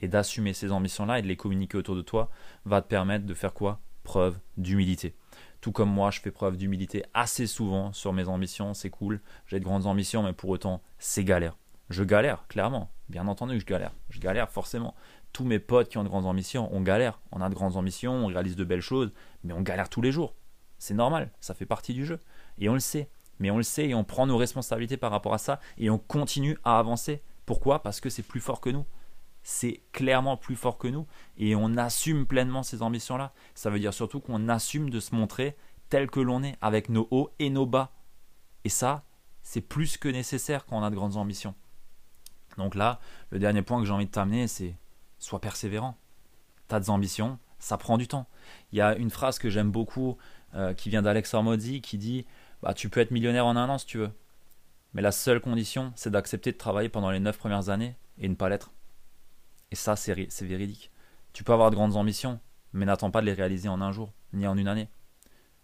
et 0.00 0.08
d'assumer 0.08 0.52
ces 0.52 0.72
ambitions-là 0.72 1.18
et 1.18 1.22
de 1.22 1.26
les 1.26 1.36
communiquer 1.36 1.76
autour 1.76 1.96
de 1.96 2.02
toi 2.02 2.30
va 2.64 2.80
te 2.82 2.88
permettre 2.88 3.26
de 3.26 3.34
faire 3.34 3.52
quoi? 3.52 3.80
Preuve 4.04 4.38
d'humilité. 4.56 5.14
Tout 5.60 5.72
comme 5.72 5.90
moi, 5.90 6.10
je 6.10 6.20
fais 6.20 6.30
preuve 6.30 6.56
d'humilité 6.56 7.04
assez 7.14 7.46
souvent 7.46 7.92
sur 7.92 8.12
mes 8.12 8.28
ambitions, 8.28 8.74
c'est 8.74 8.90
cool. 8.90 9.20
J'ai 9.46 9.58
de 9.58 9.64
grandes 9.64 9.86
ambitions, 9.86 10.22
mais 10.22 10.32
pour 10.32 10.50
autant, 10.50 10.82
c'est 10.98 11.24
galère. 11.24 11.56
Je 11.90 12.04
galère, 12.04 12.46
clairement. 12.48 12.90
Bien 13.08 13.26
entendu 13.26 13.54
que 13.54 13.60
je 13.60 13.66
galère. 13.66 13.92
Je 14.10 14.20
galère 14.20 14.50
forcément. 14.50 14.94
Tous 15.32 15.44
mes 15.44 15.58
potes 15.58 15.88
qui 15.88 15.98
ont 15.98 16.04
de 16.04 16.08
grandes 16.08 16.26
ambitions, 16.26 16.68
on 16.72 16.80
galère. 16.80 17.20
On 17.32 17.40
a 17.40 17.48
de 17.48 17.54
grandes 17.54 17.76
ambitions, 17.76 18.12
on 18.12 18.26
réalise 18.26 18.56
de 18.56 18.64
belles 18.64 18.80
choses, 18.80 19.12
mais 19.44 19.52
on 19.52 19.62
galère 19.62 19.88
tous 19.88 20.02
les 20.02 20.12
jours. 20.12 20.34
C'est 20.78 20.94
normal, 20.94 21.30
ça 21.40 21.54
fait 21.54 21.66
partie 21.66 21.94
du 21.94 22.04
jeu. 22.04 22.20
Et 22.58 22.68
on 22.68 22.74
le 22.74 22.80
sait 22.80 23.10
mais 23.38 23.50
on 23.50 23.56
le 23.56 23.62
sait 23.62 23.88
et 23.88 23.94
on 23.94 24.04
prend 24.04 24.26
nos 24.26 24.36
responsabilités 24.36 24.96
par 24.96 25.10
rapport 25.10 25.34
à 25.34 25.38
ça 25.38 25.60
et 25.76 25.90
on 25.90 25.98
continue 25.98 26.58
à 26.64 26.78
avancer. 26.78 27.22
Pourquoi? 27.46 27.82
Parce 27.82 28.00
que 28.00 28.10
c'est 28.10 28.22
plus 28.22 28.40
fort 28.40 28.60
que 28.60 28.70
nous. 28.70 28.84
C'est 29.42 29.82
clairement 29.92 30.36
plus 30.36 30.56
fort 30.56 30.78
que 30.78 30.88
nous 30.88 31.06
et 31.36 31.54
on 31.54 31.76
assume 31.76 32.26
pleinement 32.26 32.62
ces 32.62 32.82
ambitions-là. 32.82 33.32
Ça 33.54 33.70
veut 33.70 33.78
dire 33.78 33.94
surtout 33.94 34.20
qu'on 34.20 34.48
assume 34.48 34.90
de 34.90 35.00
se 35.00 35.14
montrer 35.14 35.56
tel 35.88 36.10
que 36.10 36.20
l'on 36.20 36.42
est, 36.42 36.56
avec 36.60 36.90
nos 36.90 37.08
hauts 37.10 37.30
et 37.38 37.48
nos 37.48 37.64
bas. 37.64 37.92
Et 38.64 38.68
ça, 38.68 39.04
c'est 39.42 39.62
plus 39.62 39.96
que 39.96 40.08
nécessaire 40.08 40.66
quand 40.66 40.78
on 40.78 40.82
a 40.82 40.90
de 40.90 40.96
grandes 40.96 41.16
ambitions. 41.16 41.54
Donc 42.58 42.74
là, 42.74 43.00
le 43.30 43.38
dernier 43.38 43.62
point 43.62 43.80
que 43.80 43.86
j'ai 43.86 43.92
envie 43.92 44.06
de 44.06 44.10
t'amener, 44.10 44.48
c'est 44.48 44.74
sois 45.18 45.40
persévérant. 45.40 45.96
T'as 46.66 46.80
des 46.80 46.90
ambitions, 46.90 47.38
ça 47.58 47.78
prend 47.78 47.96
du 47.96 48.06
temps. 48.06 48.28
Il 48.72 48.78
y 48.78 48.80
a 48.82 48.94
une 48.96 49.10
phrase 49.10 49.38
que 49.38 49.48
j'aime 49.48 49.70
beaucoup 49.70 50.18
euh, 50.54 50.74
qui 50.74 50.90
vient 50.90 51.02
d'Alex 51.02 51.32
Hormozzi 51.32 51.80
qui 51.80 51.96
dit 51.96 52.26
bah, 52.62 52.74
tu 52.74 52.90
peux 52.90 53.00
être 53.00 53.10
millionnaire 53.10 53.46
en 53.46 53.56
un 53.56 53.68
an 53.68 53.78
si 53.78 53.86
tu 53.86 53.98
veux. 53.98 54.10
Mais 54.92 55.02
la 55.02 55.12
seule 55.12 55.40
condition, 55.40 55.92
c'est 55.96 56.10
d'accepter 56.10 56.52
de 56.52 56.56
travailler 56.56 56.88
pendant 56.88 57.10
les 57.10 57.20
9 57.20 57.38
premières 57.38 57.68
années 57.68 57.96
et 58.18 58.28
ne 58.28 58.34
pas 58.34 58.48
l'être. 58.48 58.72
Et 59.70 59.76
ça, 59.76 59.96
c'est 59.96 60.14
véridique. 60.42 60.90
Tu 61.32 61.44
peux 61.44 61.52
avoir 61.52 61.70
de 61.70 61.76
grandes 61.76 61.96
ambitions, 61.96 62.40
mais 62.72 62.86
n'attends 62.86 63.10
pas 63.10 63.20
de 63.20 63.26
les 63.26 63.34
réaliser 63.34 63.68
en 63.68 63.80
un 63.80 63.92
jour, 63.92 64.12
ni 64.32 64.46
en 64.46 64.56
une 64.56 64.66
année. 64.66 64.88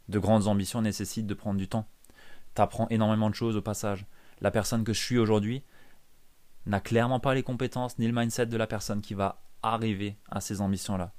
De 0.08 0.18
grandes 0.18 0.46
ambitions 0.46 0.82
nécessitent 0.82 1.26
de 1.26 1.34
prendre 1.34 1.58
du 1.58 1.68
temps. 1.68 1.88
Tu 2.54 2.60
apprends 2.60 2.86
énormément 2.90 3.30
de 3.30 3.34
choses 3.34 3.56
au 3.56 3.62
passage. 3.62 4.04
La 4.40 4.50
personne 4.50 4.84
que 4.84 4.92
je 4.92 5.00
suis 5.00 5.18
aujourd'hui 5.18 5.64
n'a 6.66 6.80
clairement 6.80 7.20
pas 7.20 7.34
les 7.34 7.42
compétences 7.42 7.98
ni 7.98 8.06
le 8.06 8.12
mindset 8.12 8.46
de 8.46 8.56
la 8.56 8.66
personne 8.66 9.00
qui 9.00 9.14
va 9.14 9.42
arriver 9.62 10.16
à 10.30 10.40
ces 10.40 10.60
ambitions-là. 10.60 11.12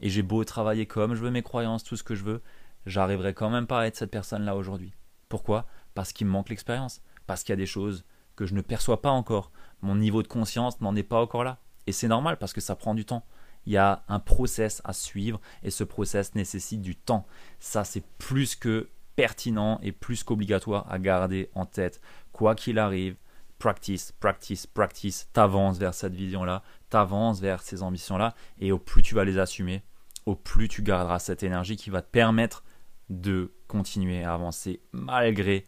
Et 0.00 0.10
j'ai 0.10 0.22
beau 0.22 0.44
travailler 0.44 0.86
comme 0.86 1.14
je 1.14 1.20
veux 1.20 1.30
mes 1.30 1.42
croyances, 1.42 1.84
tout 1.84 1.96
ce 1.96 2.02
que 2.02 2.14
je 2.14 2.24
veux, 2.24 2.42
j'arriverai 2.86 3.34
quand 3.34 3.50
même 3.50 3.66
pas 3.66 3.80
à 3.80 3.86
être 3.86 3.96
cette 3.96 4.10
personne-là 4.10 4.56
aujourd'hui. 4.56 4.92
Pourquoi? 5.28 5.66
Parce 5.94 6.12
qu'il 6.12 6.26
me 6.26 6.32
manque 6.32 6.48
l'expérience, 6.48 7.02
parce 7.26 7.42
qu'il 7.42 7.52
y 7.52 7.54
a 7.54 7.56
des 7.56 7.66
choses 7.66 8.04
que 8.36 8.46
je 8.46 8.54
ne 8.54 8.62
perçois 8.62 9.02
pas 9.02 9.10
encore. 9.10 9.52
Mon 9.82 9.96
niveau 9.96 10.22
de 10.22 10.28
conscience 10.28 10.80
n'en 10.80 10.96
est 10.96 11.02
pas 11.02 11.20
encore 11.20 11.44
là. 11.44 11.58
Et 11.86 11.92
c'est 11.92 12.08
normal 12.08 12.38
parce 12.38 12.52
que 12.52 12.60
ça 12.60 12.76
prend 12.76 12.94
du 12.94 13.04
temps. 13.04 13.24
Il 13.66 13.72
y 13.72 13.76
a 13.76 14.02
un 14.08 14.18
process 14.18 14.80
à 14.84 14.92
suivre 14.92 15.40
et 15.62 15.70
ce 15.70 15.84
process 15.84 16.34
nécessite 16.34 16.80
du 16.80 16.96
temps. 16.96 17.26
Ça, 17.58 17.84
c'est 17.84 18.04
plus 18.18 18.56
que 18.56 18.88
pertinent 19.16 19.78
et 19.82 19.92
plus 19.92 20.24
qu'obligatoire 20.24 20.90
à 20.90 20.98
garder 20.98 21.50
en 21.54 21.66
tête. 21.66 22.00
Quoi 22.32 22.54
qu'il 22.54 22.78
arrive, 22.78 23.16
practice, 23.60 24.10
practice, 24.18 24.66
practice, 24.66 25.28
t'avances 25.32 25.78
vers 25.78 25.94
cette 25.94 26.14
vision-là, 26.14 26.64
t'avances 26.88 27.40
vers 27.40 27.62
ces 27.62 27.84
ambitions-là, 27.84 28.34
et 28.58 28.72
au 28.72 28.78
plus 28.78 29.02
tu 29.02 29.14
vas 29.14 29.24
les 29.24 29.38
assumer, 29.38 29.84
au 30.26 30.34
plus 30.34 30.66
tu 30.66 30.82
garderas 30.82 31.20
cette 31.20 31.44
énergie 31.44 31.76
qui 31.76 31.90
va 31.90 32.02
te 32.02 32.10
permettre 32.10 32.64
de 33.10 33.52
continuer 33.68 34.24
à 34.24 34.34
avancer 34.34 34.80
malgré 34.92 35.66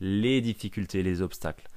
les 0.00 0.40
difficultés, 0.40 1.02
les 1.02 1.20
obstacles. 1.20 1.68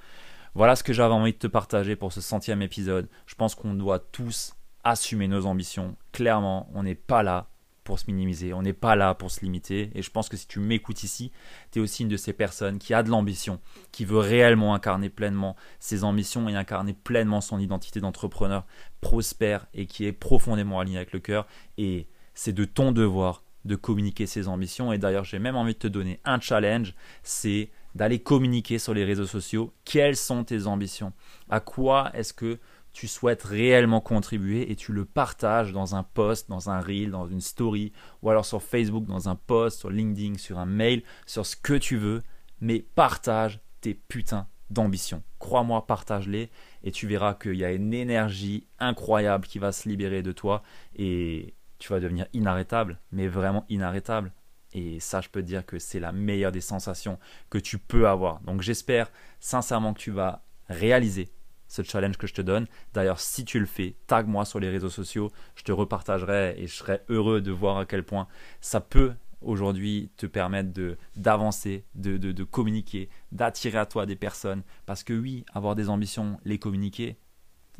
Voilà 0.54 0.76
ce 0.76 0.84
que 0.84 0.94
j'avais 0.94 1.14
envie 1.14 1.34
de 1.34 1.38
te 1.38 1.48
partager 1.48 1.96
pour 1.96 2.14
ce 2.14 2.22
centième 2.22 2.62
épisode. 2.62 3.10
Je 3.26 3.36
pense 3.36 3.56
qu'on 3.56 3.74
doit 3.74 4.00
tous 4.00 4.56
assumer 4.84 5.28
nos 5.28 5.46
ambitions. 5.46 5.98
Clairement, 6.12 6.70
on 6.74 6.84
n'est 6.84 6.96
pas 6.96 7.24
là 7.24 7.48
pour 7.88 8.00
se 8.00 8.12
minimiser, 8.12 8.52
on 8.52 8.64
n'est 8.64 8.74
pas 8.74 8.98
là 8.98 9.16
pour 9.16 9.32
se 9.32 9.40
limiter. 9.40 9.92
Et 9.96 10.02
je 10.02 10.12
pense 10.12 10.28
que 10.28 10.36
si 10.36 10.46
tu 10.46 10.60
m'écoutes 10.60 11.04
ici, 11.04 11.32
tu 11.72 11.80
es 11.80 11.82
aussi 11.82 12.04
une 12.04 12.10
de 12.10 12.18
ces 12.18 12.34
personnes 12.34 12.80
qui 12.80 12.94
a 12.94 13.02
de 13.02 13.10
l'ambition, 13.10 13.62
qui 13.94 14.04
veut 14.04 14.18
réellement 14.18 14.76
incarner 14.76 15.10
pleinement 15.10 15.56
ses 15.80 16.04
ambitions 16.04 16.50
et 16.50 16.56
incarner 16.58 16.92
pleinement 16.92 17.40
son 17.40 17.60
identité 17.60 18.02
d'entrepreneur 18.02 18.66
prospère 19.00 19.68
et 19.74 19.86
qui 19.86 20.04
est 20.04 20.12
profondément 20.12 20.82
aligné 20.82 20.98
avec 20.98 21.14
le 21.14 21.20
cœur. 21.20 21.48
Et 21.78 22.08
c'est 22.34 22.52
de 22.52 22.66
ton 22.66 22.92
devoir 22.92 23.44
de 23.64 23.78
communiquer 23.78 24.26
ses 24.26 24.50
ambitions. 24.50 24.92
Et 24.92 24.98
d'ailleurs, 24.98 25.24
j'ai 25.24 25.40
même 25.40 25.56
envie 25.56 25.74
de 25.74 25.80
te 25.80 25.88
donner 25.88 26.20
un 26.26 26.42
challenge, 26.42 26.94
c'est 27.24 27.70
d'aller 27.96 28.20
communiquer 28.20 28.80
sur 28.80 28.94
les 28.94 29.06
réseaux 29.06 29.26
sociaux 29.26 29.72
quelles 29.86 30.18
sont 30.18 30.44
tes 30.44 30.68
ambitions, 30.68 31.14
à 31.50 31.62
quoi 31.62 32.12
est-ce 32.14 32.34
que 32.34 32.60
tu 32.98 33.08
souhaites 33.08 33.44
réellement 33.44 34.02
contribuer 34.02 34.72
et 34.72 34.76
tu 34.76 34.92
le 34.92 35.06
partages 35.06 35.72
dans 35.72 35.94
un 35.94 36.02
post, 36.02 36.50
dans 36.50 36.72
un 36.72 36.80
reel, 36.80 37.12
dans 37.12 37.28
une 37.28 37.42
story, 37.42 37.94
ou 38.24 38.32
alors 38.32 38.44
sur 38.44 38.64
Facebook, 38.64 39.06
dans 39.06 39.30
un 39.30 39.36
post, 39.36 39.78
sur 39.78 39.92
LinkedIn, 39.92 40.40
sur 40.40 40.58
un 40.58 40.66
mail, 40.66 41.04
sur 41.28 41.46
ce 41.46 41.56
que 41.56 41.76
tu 41.76 41.98
veux, 41.98 42.24
mais 42.60 42.80
partage 42.80 43.60
tes 43.82 43.94
putains 43.94 44.48
d'ambitions. 44.72 45.22
Crois-moi, 45.38 45.86
partage-les 45.86 46.50
et 46.84 46.92
tu 46.92 47.06
verras 47.06 47.36
qu'il 47.36 47.54
y 47.54 47.64
a 47.64 47.72
une 47.72 47.94
énergie 47.94 48.66
incroyable 48.80 49.46
qui 49.46 49.60
va 49.60 49.72
se 49.72 49.88
libérer 49.88 50.24
de 50.24 50.32
toi 50.32 50.64
et 50.96 51.54
tu 51.78 51.90
vas 51.94 52.00
devenir 52.00 52.26
inarrêtable, 52.34 53.00
mais 53.12 53.28
vraiment 53.28 53.64
inarrêtable. 53.70 54.34
Et 54.74 55.00
ça, 55.00 55.22
je 55.22 55.30
peux 55.30 55.44
te 55.44 55.48
dire 55.48 55.68
que 55.68 55.78
c'est 55.78 56.00
la 56.00 56.12
meilleure 56.12 56.52
des 56.52 56.62
sensations 56.62 57.20
que 57.52 57.60
tu 57.60 57.78
peux 57.78 58.08
avoir. 58.08 58.40
Donc 58.40 58.62
j'espère 58.62 59.12
sincèrement 59.40 59.94
que 59.94 60.00
tu 60.00 60.10
vas 60.10 60.42
réaliser 60.68 61.30
ce 61.68 61.82
challenge 61.84 62.18
que 62.18 62.28
je 62.28 62.34
te 62.34 62.42
donne. 62.42 62.68
D'ailleurs, 62.94 63.20
si 63.20 63.46
tu 63.46 63.60
le 63.60 63.66
fais, 63.66 63.96
tag 64.08 64.28
moi 64.28 64.46
sur 64.46 64.60
les 64.60 64.70
réseaux 64.70 64.90
sociaux, 64.90 65.32
je 65.56 65.64
te 65.64 65.72
repartagerai 65.72 66.56
et 66.58 66.68
je 66.68 66.74
serai 66.74 67.02
heureux 67.10 67.42
de 67.42 67.52
voir 67.52 67.78
à 67.78 67.86
quel 67.86 68.04
point 68.04 68.28
ça 68.62 68.82
peut 68.82 69.14
aujourd'hui 69.42 70.10
te 70.18 70.26
permettre 70.26 70.74
de 70.74 70.98
d'avancer, 71.16 71.86
de, 71.96 72.18
de, 72.18 72.32
de 72.32 72.44
communiquer, 72.44 73.10
d'attirer 73.32 73.78
à 73.78 73.86
toi 73.86 74.06
des 74.06 74.16
personnes. 74.16 74.64
Parce 74.86 75.04
que 75.04 75.14
oui, 75.14 75.46
avoir 75.54 75.76
des 75.76 75.90
ambitions, 75.90 76.40
les 76.44 76.58
communiquer, 76.58 77.18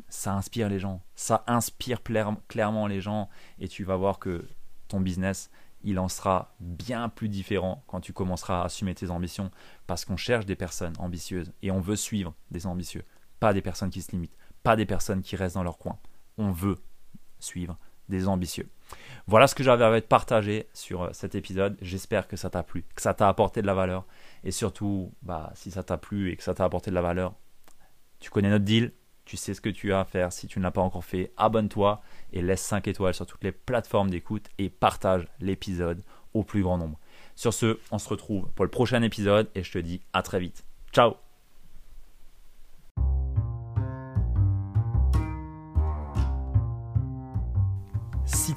ça 0.08 0.34
inspire 0.34 0.68
les 0.68 0.78
gens. 0.78 1.02
Ça 1.14 1.44
inspire 1.46 2.02
clairement 2.02 2.86
les 2.86 3.00
gens 3.00 3.28
et 3.58 3.68
tu 3.68 3.84
vas 3.84 3.96
voir 3.96 4.18
que 4.18 4.46
ton 4.88 5.00
business, 5.00 5.50
il 5.82 5.98
en 5.98 6.08
sera 6.08 6.54
bien 6.60 7.08
plus 7.08 7.28
différent 7.28 7.84
quand 7.86 8.00
tu 8.00 8.12
commenceras 8.12 8.62
à 8.62 8.64
assumer 8.64 8.94
tes 8.94 9.10
ambitions 9.10 9.50
parce 9.86 10.04
qu'on 10.04 10.16
cherche 10.16 10.46
des 10.46 10.56
personnes 10.56 10.94
ambitieuses 10.98 11.52
et 11.62 11.70
on 11.70 11.80
veut 11.80 11.96
suivre 11.96 12.34
des 12.50 12.66
ambitieux, 12.66 13.04
pas 13.40 13.52
des 13.52 13.62
personnes 13.62 13.90
qui 13.90 14.02
se 14.02 14.12
limitent, 14.12 14.36
pas 14.62 14.76
des 14.76 14.86
personnes 14.86 15.22
qui 15.22 15.36
restent 15.36 15.56
dans 15.56 15.62
leur 15.62 15.78
coin. 15.78 15.98
On 16.36 16.50
veut 16.50 16.78
suivre 17.38 17.78
des 18.08 18.28
ambitieux. 18.28 18.68
Voilà 19.26 19.46
ce 19.46 19.54
que 19.54 19.62
j'avais 19.62 19.84
à 19.84 20.00
te 20.00 20.06
partager 20.06 20.68
sur 20.72 21.02
euh, 21.02 21.10
cet 21.12 21.34
épisode. 21.34 21.76
J'espère 21.82 22.26
que 22.26 22.36
ça 22.36 22.50
t'a 22.50 22.62
plu, 22.62 22.84
que 22.94 23.02
ça 23.02 23.14
t'a 23.14 23.28
apporté 23.28 23.60
de 23.60 23.66
la 23.66 23.74
valeur. 23.74 24.06
Et 24.44 24.50
surtout, 24.50 25.12
bah, 25.22 25.52
si 25.54 25.70
ça 25.70 25.82
t'a 25.82 25.98
plu 25.98 26.30
et 26.30 26.36
que 26.36 26.42
ça 26.42 26.54
t'a 26.54 26.64
apporté 26.64 26.90
de 26.90 26.94
la 26.94 27.02
valeur, 27.02 27.34
tu 28.20 28.30
connais 28.30 28.48
notre 28.48 28.64
deal, 28.64 28.92
tu 29.24 29.36
sais 29.36 29.52
ce 29.52 29.60
que 29.60 29.68
tu 29.68 29.92
as 29.92 30.00
à 30.00 30.04
faire. 30.04 30.32
Si 30.32 30.46
tu 30.46 30.58
ne 30.58 30.64
l'as 30.64 30.70
pas 30.70 30.80
encore 30.80 31.04
fait, 31.04 31.32
abonne-toi 31.36 32.00
et 32.32 32.40
laisse 32.40 32.62
5 32.62 32.88
étoiles 32.88 33.14
sur 33.14 33.26
toutes 33.26 33.44
les 33.44 33.52
plateformes 33.52 34.10
d'écoute 34.10 34.48
et 34.56 34.70
partage 34.70 35.28
l'épisode 35.40 36.02
au 36.34 36.42
plus 36.42 36.62
grand 36.62 36.78
nombre. 36.78 36.98
Sur 37.36 37.52
ce, 37.52 37.78
on 37.90 37.98
se 37.98 38.08
retrouve 38.08 38.48
pour 38.54 38.64
le 38.64 38.70
prochain 38.70 39.02
épisode 39.02 39.48
et 39.54 39.62
je 39.62 39.72
te 39.72 39.78
dis 39.78 40.00
à 40.12 40.22
très 40.22 40.40
vite. 40.40 40.64
Ciao 40.92 41.27